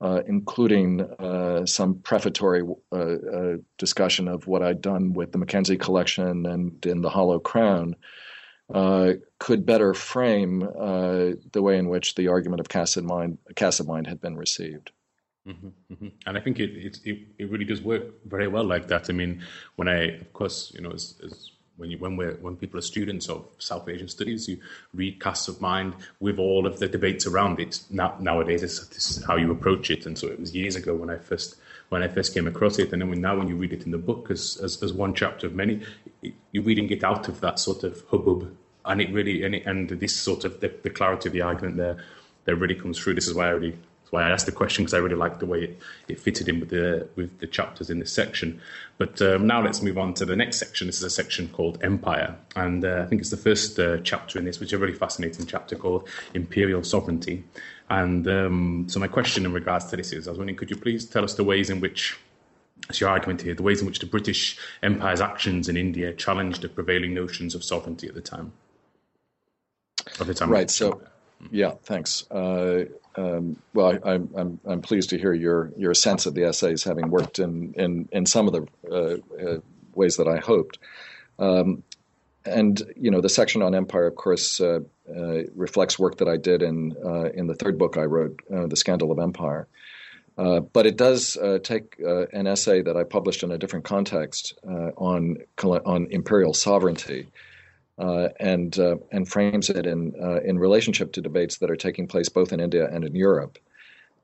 [0.00, 2.62] uh, including uh, some prefatory
[3.78, 7.96] discussion of what I'd done with the Mackenzie collection and in the Hollow Crown.
[9.38, 13.38] could better frame the way in which the argument of caste of mind,
[13.80, 14.90] of mind had been received.
[15.46, 16.08] Mm-hmm, mm-hmm.
[16.26, 19.08] And I think it, it, it it really does work very well like that.
[19.08, 19.42] I mean,
[19.76, 22.82] when I, of course, you know, as, as when you when we're when people are
[22.82, 24.58] students of South Asian studies, you
[24.92, 27.80] read Castes of Mind with all of the debates around it.
[27.90, 30.04] Now nowadays, this is how you approach it.
[30.06, 31.56] And so it was years ago when I first
[31.90, 33.92] when I first came across it, and then when, now when you read it in
[33.92, 35.82] the book as as, as one chapter of many,
[36.22, 38.52] it, you're reading it out of that sort of hubbub,
[38.84, 41.76] and it really and it, and this sort of the, the clarity of the argument
[41.76, 41.98] there
[42.46, 43.14] that really comes through.
[43.14, 43.78] This is why I really
[44.24, 46.70] I asked the question because I really liked the way it, it fitted in with
[46.70, 48.60] the with the chapters in this section.
[48.98, 50.86] But um, now let's move on to the next section.
[50.86, 54.38] This is a section called Empire, and uh, I think it's the first uh, chapter
[54.38, 57.44] in this, which is a really fascinating chapter called Imperial Sovereignty.
[57.88, 60.76] And um, so my question in regards to this is, I was wondering, could you
[60.76, 62.18] please tell us the ways in which
[62.88, 66.62] it's your argument here, the ways in which the British Empire's actions in India challenged
[66.62, 68.52] the prevailing notions of sovereignty at the time.
[70.18, 70.50] The time.
[70.50, 70.70] Right.
[70.70, 71.02] So,
[71.50, 72.30] yeah, thanks.
[72.30, 72.84] Uh,
[73.16, 76.84] um, well, I, am I'm, I'm pleased to hear your your sense of the essays
[76.84, 79.60] having worked in in, in some of the uh, uh,
[79.94, 80.78] ways that I hoped.
[81.38, 81.82] Um,
[82.44, 86.36] and you know, the section on empire, of course, uh, uh, reflects work that I
[86.36, 89.66] did in uh, in the third book I wrote, "The Scandal of Empire."
[90.38, 93.86] Uh, but it does uh, take uh, an essay that I published in a different
[93.86, 97.26] context uh, on on imperial sovereignty,
[97.98, 98.76] uh, and
[99.10, 102.88] and frames it in in relationship to debates that are taking place both in India
[102.92, 103.58] and in Europe,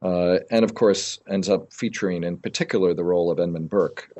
[0.02, 4.10] and of course ends up featuring in particular the role of Edmund Burke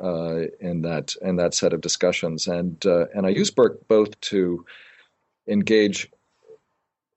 [0.59, 4.65] in that in that set of discussions, and and I use Burke both to
[5.47, 6.09] engage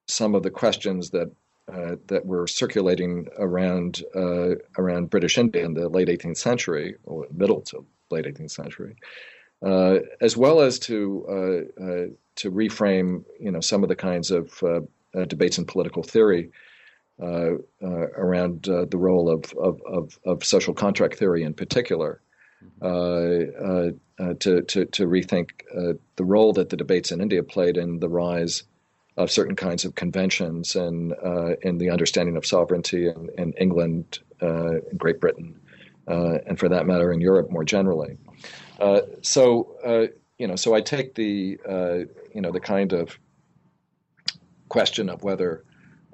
[0.09, 1.31] some of the questions that
[1.73, 7.27] uh, that were circulating around uh, around British India in the late 18th century or
[7.33, 8.95] middle to late 18th century,
[9.65, 14.31] uh, as well as to uh, uh, to reframe you know some of the kinds
[14.31, 14.63] of
[15.29, 16.51] debates in political theory
[17.21, 22.21] around the role of, of, of, of, social contract theory in particular.
[22.81, 25.51] to, to, to rethink
[26.17, 28.65] the role that the debates in India played in the rise
[29.17, 34.19] of certain kinds of conventions and uh, in the understanding of sovereignty in, in England,
[34.43, 35.59] uh, in Great Britain,
[36.09, 38.19] uh, and for that matter in Europe more generally.
[38.79, 40.07] Uh, so uh,
[40.39, 41.99] you know, so I take the uh,
[42.35, 43.19] you know the kind of
[44.69, 45.65] question of whether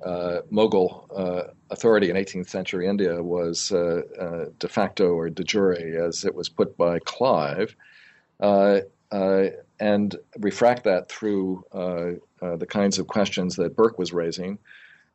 [0.04, 6.48] Mughal authority in 18th century India was de facto or de jure, as it was
[6.48, 7.74] put by Clive.
[8.40, 11.64] and refract that through
[12.42, 14.58] uh, the kinds of questions that Burke was raising.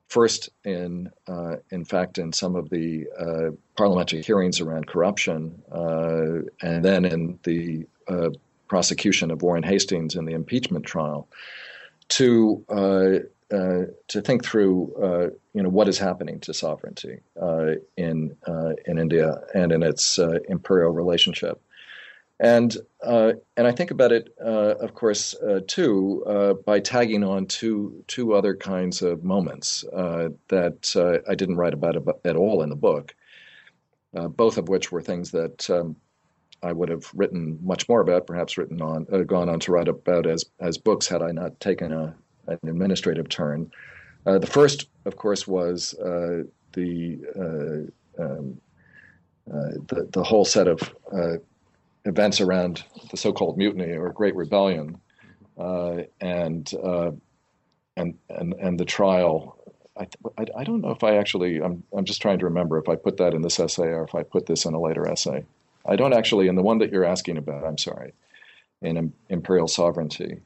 [0.08, 6.48] First, in uh, in fact, in some of the uh, parliamentary hearings around corruption, uh,
[6.65, 8.30] and then in the uh,
[8.68, 11.28] prosecution of Warren Hastings in the impeachment trial,
[12.10, 12.66] to
[13.50, 17.20] to think through, you know, what is happening to sovereignty
[17.96, 18.36] in
[18.86, 21.62] in India and in its imperial relationship.
[22.40, 27.24] And uh, and I think about it, uh, of course, uh, too, uh, by tagging
[27.24, 32.36] on two two other kinds of moments uh, that uh, I didn't write about, at
[32.36, 33.16] all in the book.
[34.14, 35.96] both of which were things that um,
[36.63, 40.26] I would have written much more about, perhaps written on, gone on to write about
[40.26, 42.15] as as books had I not taken a,
[42.48, 43.72] an administrative turn.
[44.26, 45.96] the first, of course, was
[46.74, 47.89] the,
[48.20, 48.60] um,
[49.48, 50.93] the the whole set of
[52.08, 55.00] events around the so-called mutiny or Great Rebellion,
[55.58, 57.12] uh, and, uh,
[57.96, 59.58] and and and the trial.
[59.98, 61.62] I, I, I, don't know if I actually.
[61.62, 64.15] I'm I'm just trying to remember if I put that in this essay or if
[64.15, 65.46] I put this in a later essay.
[65.88, 67.63] I don't actually in the one that you're asking about.
[67.63, 68.13] I'm sorry,
[68.82, 70.41] in imperial sovereignty.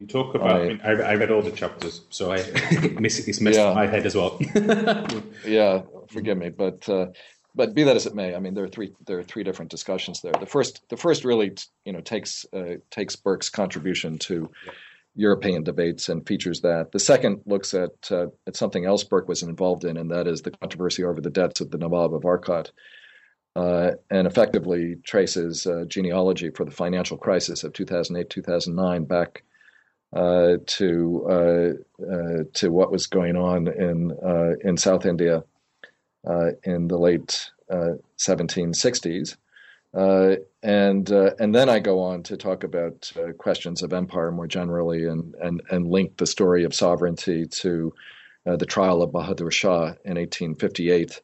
[0.00, 0.50] You talk about.
[0.50, 2.36] I, I, mean, I, I read all the chapters, so I
[3.00, 3.74] miss it's messed yeah.
[3.74, 4.38] my head as well.
[5.46, 7.06] yeah, forgive me, but uh,
[7.54, 9.70] but be that as it may, I mean there are three there are three different
[9.70, 10.32] discussions there.
[10.38, 14.50] The first the first really you know takes uh, takes Burke's contribution to
[15.16, 16.92] European debates and features that.
[16.92, 20.42] The second looks at uh, at something else Burke was involved in, and that is
[20.42, 22.70] the controversy over the debts of the Nawab of Arcot.
[23.58, 29.42] Uh, and effectively traces uh, genealogy for the financial crisis of 2008 2009 back
[30.12, 34.16] uh, to uh, to what was going on in
[34.62, 35.42] in South India
[36.24, 39.36] uh, in the late 1760s.
[39.92, 44.46] Uh, uh, and and then I go on to talk about questions of empire more
[44.46, 47.92] generally, and and and link the story of sovereignty to
[48.44, 51.20] the trial of Bahadur Shah in 1858,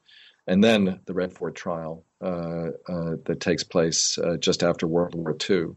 [0.48, 5.76] and then the Red Fort trial that takes place just after World War II.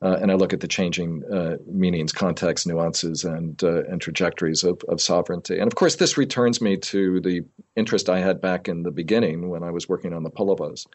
[0.00, 4.62] Uh, and I look at the changing uh, meanings, contexts, nuances, and uh, and trajectories
[4.62, 5.58] of, of sovereignty.
[5.58, 9.48] And of course, this returns me to the interest I had back in the beginning
[9.48, 10.86] when I was working on the Pallavas,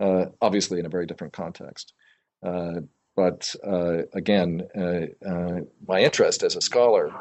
[0.00, 1.92] uh, obviously in a very different context.
[2.42, 2.80] Uh,
[3.16, 4.66] but uh, again,
[5.86, 7.14] my interest as a scholar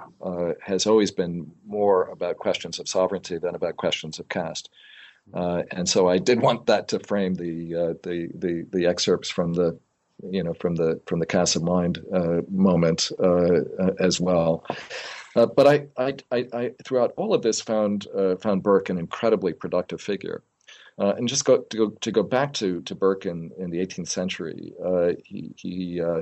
[0.65, 4.71] has always been more about questions of sovereignty than about questions of caste.
[5.33, 9.77] And so I did want that to frame the, the, the the excerpts from the
[10.29, 14.65] you know from the from the Castes of Mind uh, moment uh, uh, as well.
[15.35, 18.97] Uh, but I, I, I, I, throughout all of this, found uh, found Burke an
[18.97, 20.43] incredibly productive figure.
[20.99, 23.79] Uh, and just go to go to go back to to Burke in, in the
[23.79, 26.21] 18th century, uh, he he uh,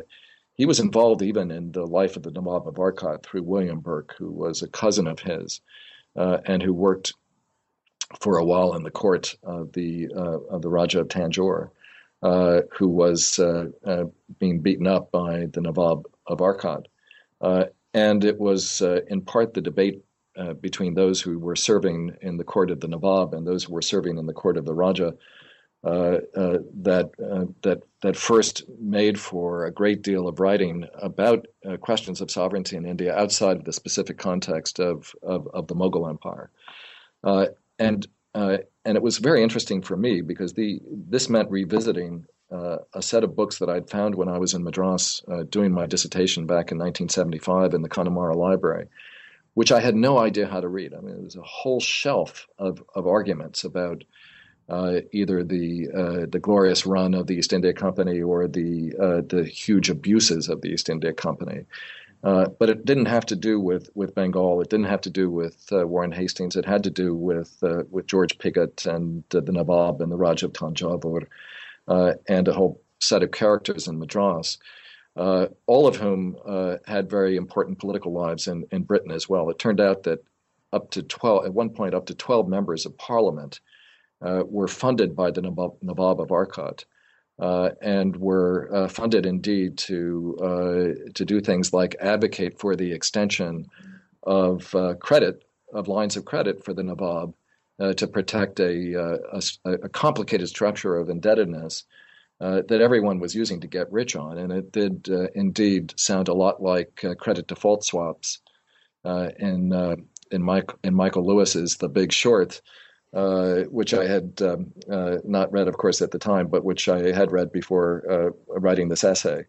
[0.53, 4.15] he was involved even in the life of the Nawab of Arcot through William Burke,
[4.17, 5.59] who was a cousin of his,
[6.15, 7.13] and who worked
[8.20, 10.09] for a while in the court of the
[10.49, 11.70] of the Raja of Tanjore.
[12.24, 14.03] Uh, who was uh, uh,
[14.38, 16.88] being beaten up by the Nawab of Arcot.
[17.95, 20.03] and it was in part the debate
[20.62, 23.82] between those who were serving in the court of the Nawab and those who were
[23.82, 25.16] serving in the court of the Raja
[25.84, 31.47] uh, uh, that uh, that that first made for a great deal of writing about
[31.80, 36.07] questions of sovereignty in India outside of the specific context of of, of the Mughal
[36.07, 36.51] Empire,
[37.82, 42.77] and uh, and it was very interesting for me because the this meant revisiting uh,
[42.93, 45.86] a set of books that I'd found when I was in Madras uh, doing my
[45.86, 48.88] dissertation back in 1975 in the Connemara Library,
[49.53, 50.93] which I had no idea how to read.
[50.93, 54.03] I mean, it was a whole shelf of, of arguments about
[54.69, 59.21] uh, either the uh, the glorious run of the East India Company or the uh,
[59.27, 61.65] the huge abuses of the East India Company.
[62.24, 64.61] Uh, but it didn't have to do with, with Bengal.
[64.61, 66.55] It didn't have to do with uh, Warren Hastings.
[66.55, 70.17] It had to do with uh, with George Pigot and uh, the Nawab and the
[70.17, 71.26] Raj of Tanjavur
[71.88, 74.59] uh, and a whole set of characters in Madras,
[75.15, 76.38] all of whom
[76.86, 79.49] had very important political lives in, in Britain as well.
[79.49, 80.24] It turned out that
[80.72, 83.59] up to 12, at one point, up to 12 members of parliament
[84.22, 86.86] were funded by the Nawab, Nawab of Arcot
[87.41, 92.91] uh, and were uh, funded indeed to uh, to do things like advocate for the
[92.91, 93.65] extension
[94.21, 97.33] of uh, credit of lines of credit for the Nawab
[97.79, 98.93] uh, to protect a,
[99.33, 101.85] a, a, complicated structure of indebtedness
[102.39, 106.61] that everyone was using to get rich on, and it did indeed sound a lot
[106.61, 108.39] like credit default swaps
[109.03, 109.97] in
[110.31, 112.61] in Mike in Michael Lewis's The Big Short.
[113.14, 116.88] Uh, which I had um, uh, not read, of course, at the time, but which
[116.88, 119.47] I had read before uh, writing this essay.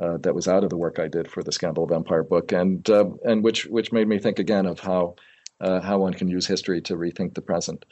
[0.00, 2.52] Uh, that was out of the work I did for the Scandal of Empire book,
[2.52, 5.16] and um, and which which made me think again of how
[5.60, 7.84] uh, how one can use history to rethink the present.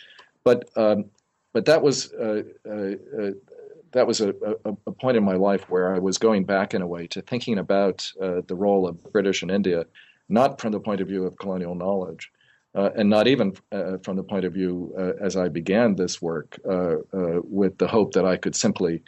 [0.43, 1.11] But um,
[1.53, 4.31] but that was that was a,
[4.64, 7.21] a, a, point in my life where I was going back in a way to
[7.21, 9.85] thinking about the role of British in India,
[10.31, 12.33] not from the point of view of colonial knowledge,
[12.75, 16.23] uh, and not even uh, from the point of view uh, as I began this
[16.23, 19.03] work uh, uh, with the hope that I could simply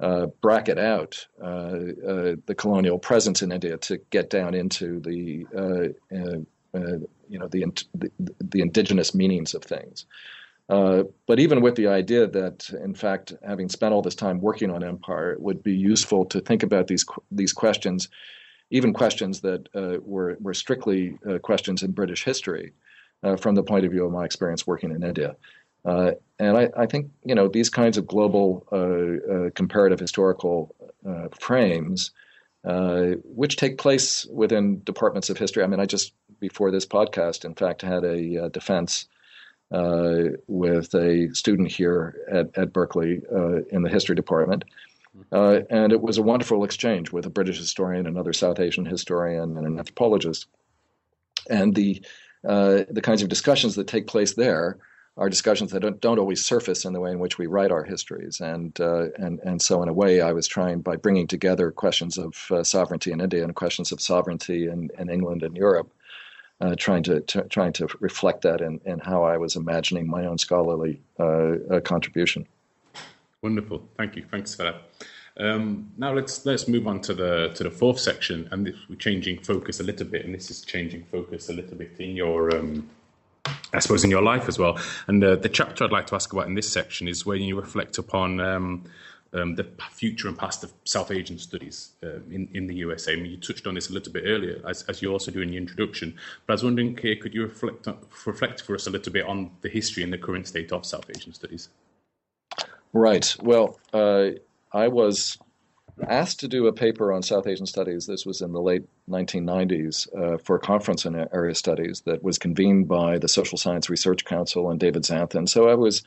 [0.00, 5.46] uh, bracket out the colonial presence in India to get down into the
[7.30, 7.64] you know the,
[7.94, 8.10] the,
[8.40, 10.06] the indigenous meanings of things.
[10.68, 14.84] but even with the idea that, in fact, having spent all this time working on
[14.84, 18.08] empire, it would be useful to think about these these questions,
[18.70, 19.68] even questions that
[20.04, 22.72] were were strictly questions in British history,
[23.22, 25.36] uh, from the point of view of my experience working in India.
[25.84, 28.76] Uh, and I, I, think you know these kinds of global uh,
[29.32, 30.74] uh comparative historical
[31.08, 32.10] uh, frames,
[32.64, 35.62] uh, which take place within departments of history.
[35.62, 39.06] I mean, I just before this podcast, in fact, had a defense
[39.70, 43.22] with a student here at, at Berkeley
[43.70, 44.64] in the history department.
[45.32, 49.66] and it was a wonderful exchange with a British historian, another South Asian historian, and
[49.66, 50.46] an anthropologist.
[51.50, 52.02] And the
[52.46, 54.78] uh, the kinds of discussions that take place there
[55.16, 57.82] are discussions that don't, don't always surface in the way in which we write our
[57.82, 58.40] histories.
[58.40, 62.16] And, uh, and, and so, in a way, I was trying by bringing together questions
[62.18, 65.90] of uh, sovereignty in India and questions of sovereignty in, in England and Europe,
[66.60, 70.24] uh, trying, to, to, trying to reflect that in, in how I was imagining my
[70.24, 72.46] own scholarly uh, contribution.
[73.42, 73.82] Wonderful.
[73.96, 74.24] Thank you.
[74.30, 74.82] Thanks for that.
[75.38, 78.96] Um, now let's let's move on to the to the fourth section, and this, we're
[78.96, 82.54] changing focus a little bit, and this is changing focus a little bit in your,
[82.56, 82.90] um,
[83.72, 84.78] I suppose, in your life as well.
[85.06, 87.98] And the chapter I'd like to ask about in this section is when you reflect
[87.98, 88.84] upon um,
[89.32, 93.12] um the future and past of South Asian studies uh, in in the USA.
[93.12, 95.40] I mean, you touched on this a little bit earlier, as, as you also do
[95.40, 96.18] in the introduction.
[96.46, 99.24] But I was wondering, Kay, could you reflect on, reflect for us a little bit
[99.24, 101.68] on the history and the current state of South Asian studies?
[102.92, 103.36] Right.
[103.40, 103.78] Well.
[103.92, 104.30] Uh,
[104.72, 105.38] I was
[106.06, 108.06] asked to do a paper on South Asian studies.
[108.06, 112.38] This was in the late 1990s uh, for a conference in area studies that was
[112.38, 115.48] convened by the Social Science Research Council and David Szanton.
[115.48, 116.02] So I was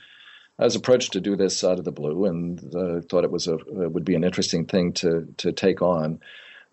[0.60, 3.48] I was approached to do this out of the blue and uh, thought it was
[3.48, 6.20] a would be an interesting thing to to take on.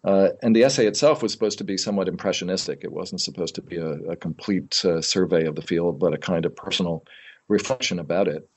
[0.05, 2.81] Uh, and the essay itself was supposed to be somewhat impressionistic.
[2.85, 6.19] It wasn't supposed to be a, a complete uh, survey of the field, but a
[6.19, 7.05] kind of personal
[7.49, 8.49] reflection about it.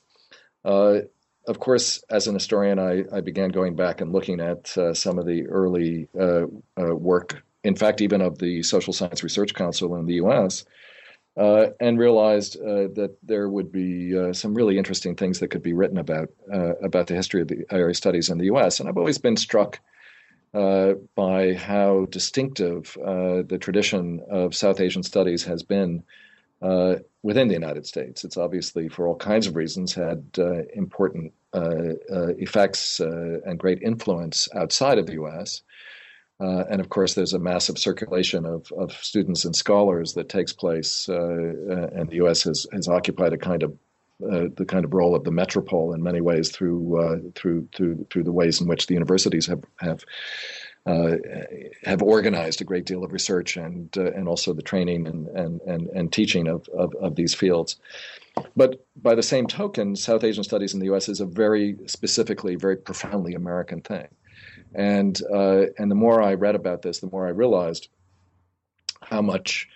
[1.46, 5.18] Of course, as an historian, I, I, began going back and looking at uh, some
[5.18, 6.44] of the early uh,
[6.80, 10.64] uh, work in fact, even of the Social Science Research Council in the U.S.
[11.36, 15.62] Uh, and realized uh, that there would be uh, some really interesting things that could
[15.62, 16.28] be written about
[16.82, 18.80] about the history of the area studies in the U.S.
[18.80, 19.80] And I've always been struck
[20.52, 26.02] by how distinctive the tradition of South Asian studies has been
[27.22, 28.24] within the United States.
[28.24, 30.24] It's obviously, for all kinds of reasons, had
[30.74, 35.62] important effects and great influence outside of the U.S.
[36.42, 40.52] Uh, and of course, there's a massive circulation of, of students and scholars that takes
[40.52, 42.42] place, uh, uh and the U.S.
[42.42, 43.76] has, has occupied a kind of
[44.24, 48.06] uh, the kind of role of the metropole in many ways through uh, through through
[48.10, 50.04] through the ways in which the universities have have
[50.84, 51.16] uh,
[51.84, 55.86] have organized a great deal of research and and also the training and and and,
[55.88, 57.76] and teaching of, of, of these fields.
[58.56, 61.08] But by the same token, South Asian studies in the U.S.
[61.08, 64.08] is a very specifically, very profoundly American thing.
[64.74, 67.88] And uh, and the more I read about this, the more I realized
[69.02, 69.68] how much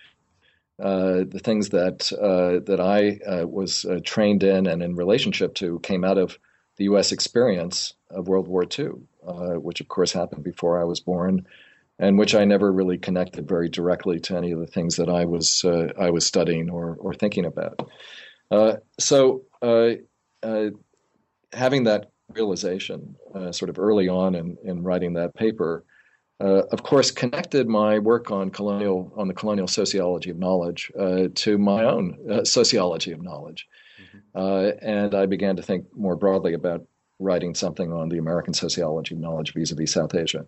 [0.82, 5.54] uh, the things that uh, that I uh, was uh, trained in and in relationship
[5.56, 6.38] to came out of
[6.76, 7.12] the U.S.
[7.12, 8.90] experience of World War II,
[9.26, 11.46] uh, which of course happened before I was born,
[11.98, 15.24] and which I never really connected very directly to any of the things that I
[15.24, 17.88] was I was studying or or thinking about.
[18.98, 19.42] so
[21.52, 25.84] having that realization uh, sort of early on in, in writing that paper,
[26.40, 31.28] uh, of course, connected my work on colonial on the colonial sociology of knowledge uh,
[31.34, 33.66] to my own uh, sociology of knowledge,
[34.00, 34.18] mm-hmm.
[34.38, 36.84] Uh, and I began to think more broadly about
[37.18, 40.46] writing something on the American sociology of knowledge vis-a-vis South Asia.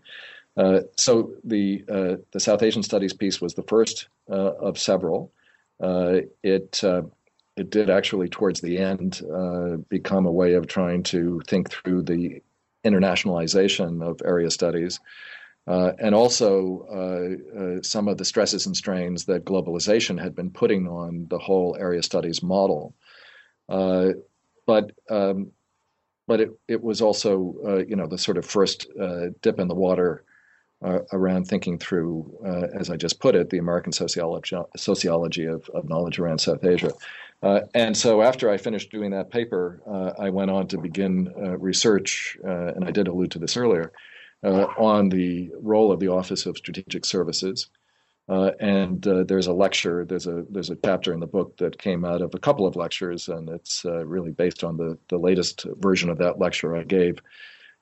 [0.57, 1.85] Uh, so the
[2.33, 5.33] the South Asian studies piece was the first of several.
[5.81, 6.83] it
[7.59, 12.03] it did actually, towards the end, uh, become a way of trying to think through
[12.03, 12.41] the
[12.85, 15.01] internationalization of area studies.
[15.67, 20.51] Uh, and also uh, uh some of the stresses and strains that globalization had been
[20.51, 22.95] putting on the whole area studies model.
[23.69, 24.11] Uh,
[24.67, 25.51] but um,
[26.29, 28.87] but it, it was also uh, you know the sort of first
[29.43, 30.25] dip in the water
[30.83, 35.69] uh, around thinking through, uh, as I just put it, the American sociology, sociology of,
[35.71, 36.93] of knowledge around South Asia.
[37.43, 41.33] Uh, and so after I finished doing that paper, uh, I went on to begin
[41.37, 43.93] uh, research, uh, and I did allude to this earlier,
[44.45, 47.69] uh, on the role of the Office of Strategic Services.
[48.29, 52.05] Uh, and there's a lecture, there's a there's a chapter in the book that came
[52.05, 56.11] out of a couple of lectures, and it's really based on the the latest version
[56.11, 57.19] of that lecture I gave,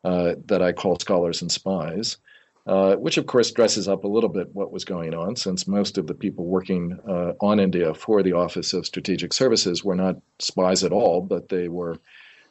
[0.04, 2.18] that I call Scholars and Spies.
[2.66, 5.98] Uh, which of course dresses up a little bit what was going on, since most
[5.98, 10.16] of the people working uh, on India for the Office of Strategic Services were not
[10.40, 11.96] spies at all, but they were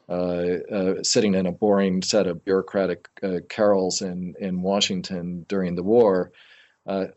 [0.08, 0.14] uh,
[0.72, 5.84] uh sitting in a boring set of bureaucratic uh, carrels in, in Washington during the
[5.84, 6.32] war,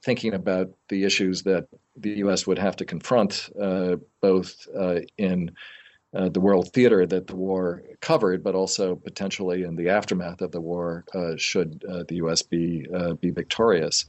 [0.03, 2.47] thinking about the issues that the U.S.
[2.47, 3.51] would have to confront,
[4.21, 4.67] both
[5.19, 5.51] in
[6.15, 10.53] uh, the world theater that the war covered, but also potentially in the aftermath of
[10.53, 12.41] the war, uh, should uh, the U.S.
[12.43, 14.07] be uh, be victorious.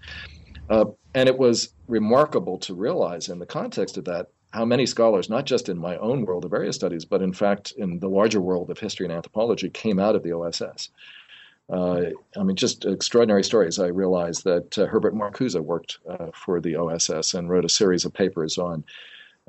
[0.69, 5.29] Uh, and it was remarkable to realize in the context of that how many scholars,
[5.29, 8.39] not just in my own world of area studies, but in fact in the larger
[8.39, 10.89] world of history and anthropology, came out of the OSS.
[11.69, 13.79] Uh, I mean, just extraordinary stories.
[13.79, 15.99] I realized that Herbert Marcuse worked
[16.33, 18.83] for the OSS and wrote a series of papers on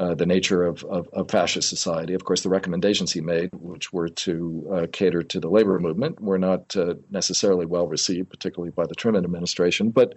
[0.01, 2.15] uh, the nature of, of, of, fascist society.
[2.15, 6.19] Of course, the recommendations he made, which were to uh, cater to the labor movement,
[6.23, 9.91] were not uh, necessarily well received, particularly by the Truman administration.
[9.91, 10.15] But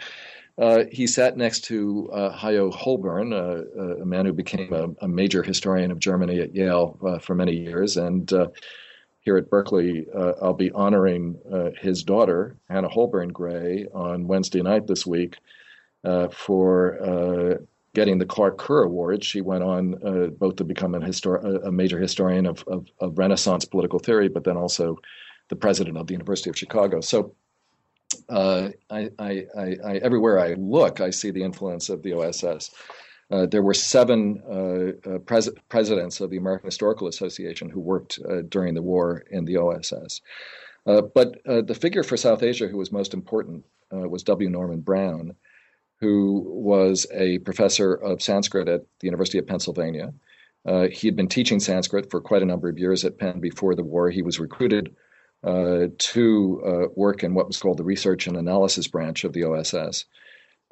[0.57, 5.43] uh, he sat next to uh, Hajo Holborn, a man who became a, a, major
[5.43, 7.97] historian of Germany at Yale for many years.
[7.97, 8.31] And
[9.23, 10.05] here at Berkeley,
[10.41, 11.39] I'll be honoring
[11.79, 15.37] his daughter, Hannah Holborn Gray, on Wednesday night this week.
[16.05, 17.55] Uh, for uh,
[17.93, 19.23] getting the Clark Kerr Award.
[19.23, 23.63] She went on uh, both to become histor- a major historian of, of, of, Renaissance
[23.63, 24.99] political theory, but then also
[25.47, 26.99] the president of the University of Chicago.
[26.99, 27.35] So
[28.27, 32.71] uh, I, I, I, everywhere I look, I see the influence of the OSS.
[33.33, 38.19] Uh, there were seven uh, uh, pres- presidents of the American Historical Association who worked
[38.29, 40.21] uh, during the war in the OSS.
[40.85, 44.49] but the figure for South Asia who was most important was W.
[44.49, 45.35] Norman Brown,
[45.99, 50.13] who was a professor of Sanskrit at the University of Pennsylvania.
[50.65, 53.75] Uh, he had been teaching Sanskrit for quite a number of years at Penn before
[53.75, 54.09] the war.
[54.09, 54.95] He was recruited
[55.43, 59.43] uh, to uh, work in what was called the Research and Analysis branch of the
[59.43, 60.05] OSS.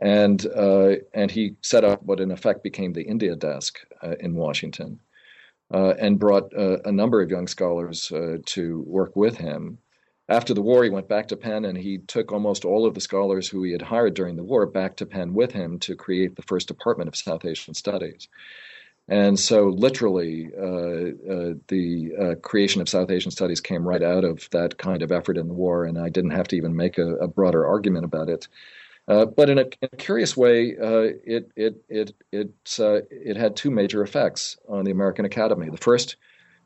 [0.01, 4.35] And, uh, and he set up what in effect became the India desk uh, in
[4.35, 4.99] Washington
[5.73, 8.11] uh, and brought a number of young scholars
[8.45, 9.77] to work with him
[10.31, 13.01] after the war, he went back to Penn and he took almost all of the
[13.01, 16.37] scholars who he had hired during the war back to Penn with him to create
[16.37, 18.29] the first department of South Asian Studies.
[19.09, 24.23] And so, literally, uh, uh, the uh, creation of South Asian Studies came right out
[24.23, 26.97] of that kind of effort in the war, and I didn't have to even make
[26.97, 28.47] a, a broader argument about it.
[29.07, 33.35] Uh, but in a, in a, curious way, uh, it it it it uh, it
[33.35, 35.69] had two major effects on the American Academy.
[35.69, 36.15] The first,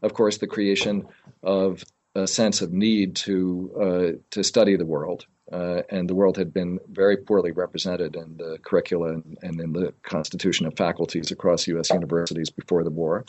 [0.01, 1.07] of course, the creation
[1.41, 1.83] of
[2.13, 6.79] a sense of need to to study the world uh, and the world had been
[6.89, 11.91] very poorly represented in the curricula and, and, in the constitution of faculties across U.S.
[11.91, 13.25] universities before the war.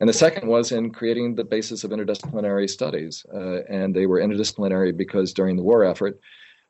[0.00, 3.24] And the second was in creating the basis of interdisciplinary studies.
[3.32, 6.18] Uh, and they were interdisciplinary because during the war effort,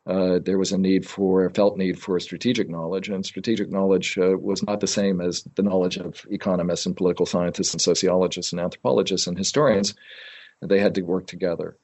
[0.06, 4.36] uh, there was a need for, felt need for strategic knowledge, and strategic knowledge uh,
[4.36, 8.60] was not the same as the knowledge of economists and political scientists and sociologists and
[8.60, 9.94] anthropologists and historians.
[10.60, 11.76] They had to work together.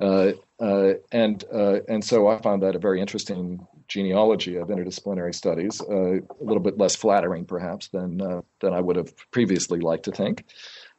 [0.00, 5.34] Uh, uh, and uh, and so I found that a very interesting genealogy of interdisciplinary
[5.34, 8.18] studies, a little bit less flattering perhaps than
[8.60, 10.44] than I would have previously liked to think,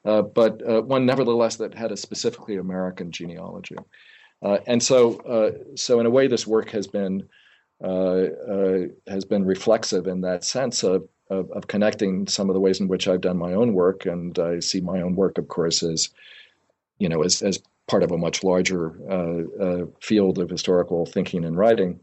[0.03, 3.75] but one nevertheless that had a specifically American genealogy.
[4.41, 7.27] Uh, and so uh, so in a way, this work has been
[7.83, 8.25] uh,
[9.07, 12.87] has been reflexive in that sense of of, of, connecting some of the ways in
[12.87, 16.09] which I've done my own work, and I see my own work, of course, as
[16.97, 21.45] you know, as, as part of a much larger uh, uh, field of historical thinking
[21.45, 21.99] and writing.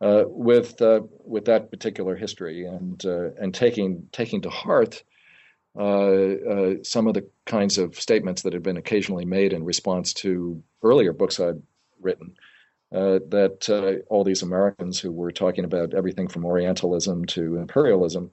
[0.00, 0.80] Uh, with
[1.24, 5.02] with that particular history and and taking taking to heart
[5.74, 11.12] some of the kinds of statements that had been occasionally made in response to earlier
[11.12, 11.62] books I'd
[12.00, 12.34] written.
[12.90, 18.30] Uh, that uh, all these Americans who were talking about everything from Orientalism to imperialism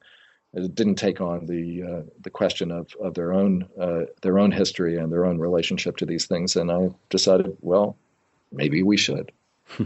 [0.74, 4.98] didn't take on the uh, the question of, of their own uh, their own history
[4.98, 7.98] and their own relationship to these things, and I decided, well,
[8.52, 9.32] maybe we should.
[9.80, 9.84] oh,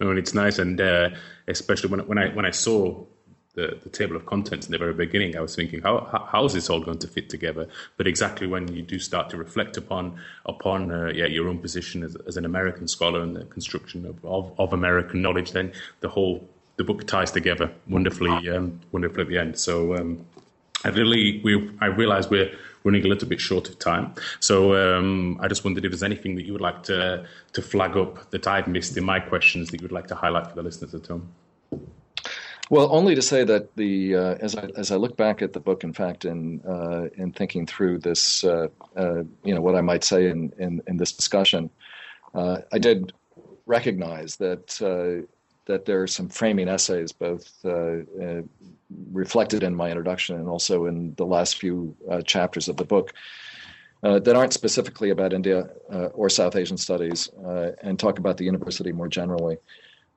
[0.00, 1.10] and it's nice, and uh,
[1.48, 3.06] especially when when I when I saw
[3.54, 6.54] the, the table of contents in the very beginning, I was thinking, how, how, is
[6.54, 7.68] this all going to fit together?
[7.96, 12.02] But exactly when you do start to reflect upon upon uh, yeah your own position
[12.02, 16.08] as, as an American scholar and the construction of, of, of American knowledge, then the
[16.08, 19.58] whole the book ties together wonderfully, um, wonderfully at the end.
[19.58, 20.24] So um,
[20.84, 22.50] I really, we, I realise we're
[22.84, 24.14] running a little bit short of time.
[24.40, 27.96] So um, I just wondered if there's anything that you would like to to flag
[27.96, 30.62] up that I've missed in my questions that you would like to highlight for the
[30.62, 31.28] listeners at home.
[32.72, 35.60] Well, only to say that the uh, as I as I look back at the
[35.60, 39.82] book, in fact, in uh, in thinking through this, uh, uh you know, what I
[39.82, 41.68] might say in in, in this discussion,
[42.34, 43.12] uh, I did
[43.66, 45.26] recognize that uh,
[45.66, 47.46] that there are some framing essays, both
[49.12, 51.94] reflected in my introduction and also in the last few
[52.24, 53.12] chapters of the book,
[54.00, 55.68] that aren't specifically about India
[56.14, 57.28] or South Asian studies
[57.82, 59.58] and talk about the university more generally.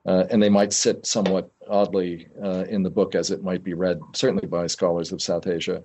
[0.06, 3.74] Uh, and they might sit somewhat oddly uh, in the book as it might be
[3.74, 5.82] read, certainly by scholars of South Asia.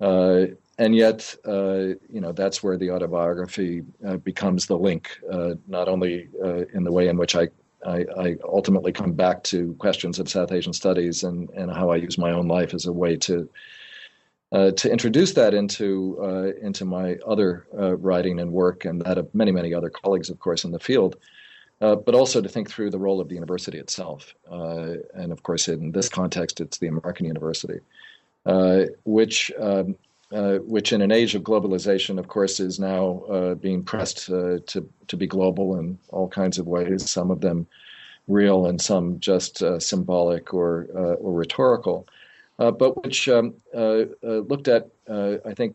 [0.00, 0.46] Uh,
[0.78, 3.82] and yet, you know, that's where the autobiography
[4.24, 5.20] becomes the link,
[5.68, 6.28] not only
[6.74, 7.48] in the way in which I
[7.86, 11.96] I, I, ultimately come back to questions of South Asian studies and, and how I
[11.96, 13.48] use my own life as a way to
[14.52, 19.18] uh, to introduce that into uh, into my other uh, writing and work and that
[19.18, 21.16] of many many other colleagues, of course, in the field.
[21.84, 25.42] Uh, but also to think through the role of the university itself, uh, and of
[25.42, 27.78] course, in this context, it's the American university,
[28.46, 29.94] uh, which um,
[30.32, 34.88] uh, which in an age of globalization, of course, is now uh, being pressed to
[35.08, 37.10] to be global in all kinds of ways.
[37.10, 37.66] Some of them
[38.28, 40.86] real, and some just symbolic or
[41.20, 42.06] or rhetorical.
[42.56, 43.52] but which um,
[44.22, 44.88] looked at,
[45.50, 45.74] I think,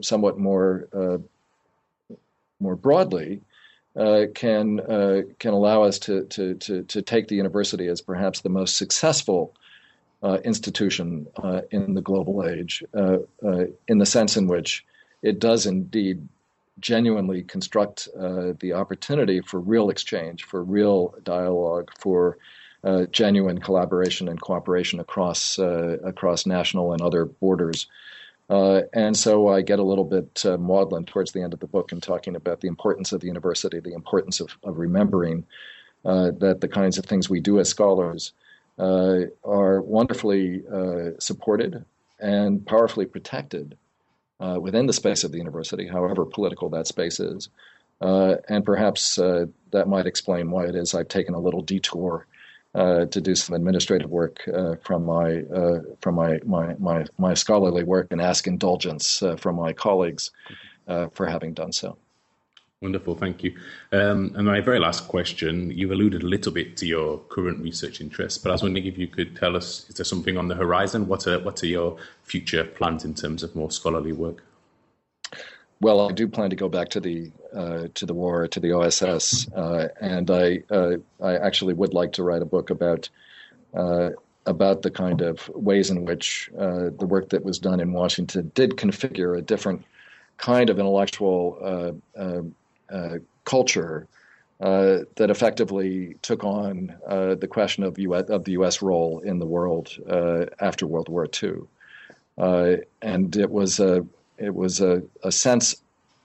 [0.00, 0.88] somewhat more
[2.58, 3.40] more broadly,
[3.94, 4.78] can
[5.38, 9.54] can allow us to, to to to take the university as perhaps the most successful
[10.22, 14.84] uh, institution uh, in the global age, uh, uh, in the sense in which
[15.22, 16.28] it does indeed
[16.78, 22.38] genuinely construct uh, the opportunity for real exchange, for real dialogue, for
[22.84, 27.86] uh, genuine collaboration and cooperation across across national and other borders.
[28.50, 32.00] And so I get a little bit maudlin towards the end of the book in
[32.00, 35.44] talking about the importance of the university, the importance of, of remembering
[36.04, 38.32] that the kinds of things we do as scholars
[38.80, 41.84] uh, are wonderfully uh, supported
[42.18, 43.76] and powerfully protected
[44.40, 47.50] uh, within the space of the university, however political that space is.
[48.00, 52.26] Uh, and perhaps uh, that might explain why it is I've taken a little detour
[52.74, 54.48] uh, to do some administrative work
[54.82, 55.44] from my
[56.00, 60.30] from my, my, my my scholarly work and ask indulgence from my colleagues
[60.86, 61.96] for having done so.
[62.82, 63.54] Wonderful, thank you.
[63.92, 68.00] Um, and my very last question, you've alluded a little bit to your current research
[68.00, 70.54] interests, but I was wondering if you could tell us, is there something on the
[70.54, 71.06] horizon?
[71.06, 74.42] What are, what are your future plans in terms of more scholarly work?
[75.80, 78.72] Well, I do plan to go back to the uh, to the war, to the
[78.72, 83.08] OSS, uh, and I uh, I actually would like to write a book about
[83.72, 84.10] uh,
[84.44, 88.52] about the kind of ways in which uh, the work that was done in Washington
[88.54, 89.84] did configure a different
[90.36, 94.06] kind of intellectual uh, culture
[94.58, 98.82] that effectively took on the question of US, of the U.S.
[98.82, 99.96] role in the world
[100.60, 101.62] after World War II,
[102.36, 104.04] and it was a
[104.40, 105.76] it was a, a sense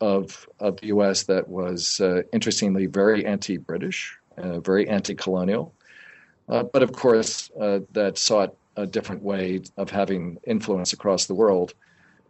[0.02, 1.24] of of the U.S.
[1.24, 5.74] that was uh, interestingly very anti-British, uh, very anti-colonial,
[6.50, 11.36] uh, but of course uh, that sought a different way of having influence across the
[11.36, 11.74] world.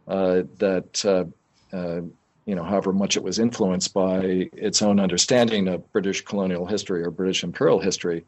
[0.08, 2.02] Uh, that uh,
[2.46, 7.04] you know, however much it was influenced by its own understanding of British colonial history
[7.04, 8.24] or British imperial history,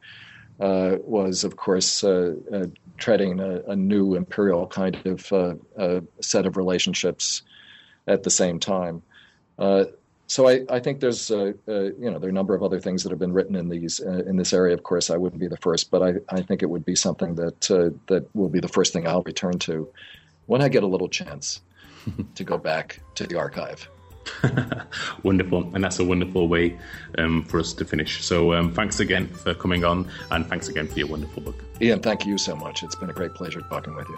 [0.60, 2.04] was of course
[2.98, 7.44] treading a, a, new imperial kind of set of relationships
[8.08, 9.04] at the same time.
[9.60, 9.86] Uh,
[10.28, 12.80] so I, I, think there's uh, uh, you know there are a number of other
[12.80, 14.74] things that have been written in these uh, in this area.
[14.74, 17.36] Of course, I wouldn't be the first, but I, I think it would be something
[17.36, 19.88] that uh, that will be the first thing I'll return to
[20.46, 21.62] when I get a little chance
[22.36, 23.90] to go back to the archive.
[25.24, 26.78] wonderful, and that's a wonderful way
[27.18, 28.24] um, for us to finish.
[28.24, 31.64] So um, thanks again for coming on, and thanks again for your wonderful book.
[31.82, 32.84] Ian, thank you so much.
[32.84, 34.18] It's been a great pleasure talking with you.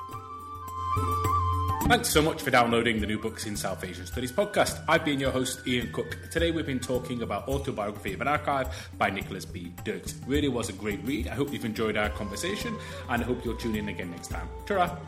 [1.89, 4.83] Thanks so much for downloading the New Books in South Asian Studies podcast.
[4.87, 6.29] I've been your host, Ian Cook.
[6.29, 9.73] Today we've been talking about Autobiography of an Archive by Nicholas B.
[9.83, 10.13] Dirks.
[10.27, 11.27] Really was a great read.
[11.27, 12.77] I hope you've enjoyed our conversation
[13.09, 14.47] and I hope you'll tune in again next time.
[14.67, 14.99] ta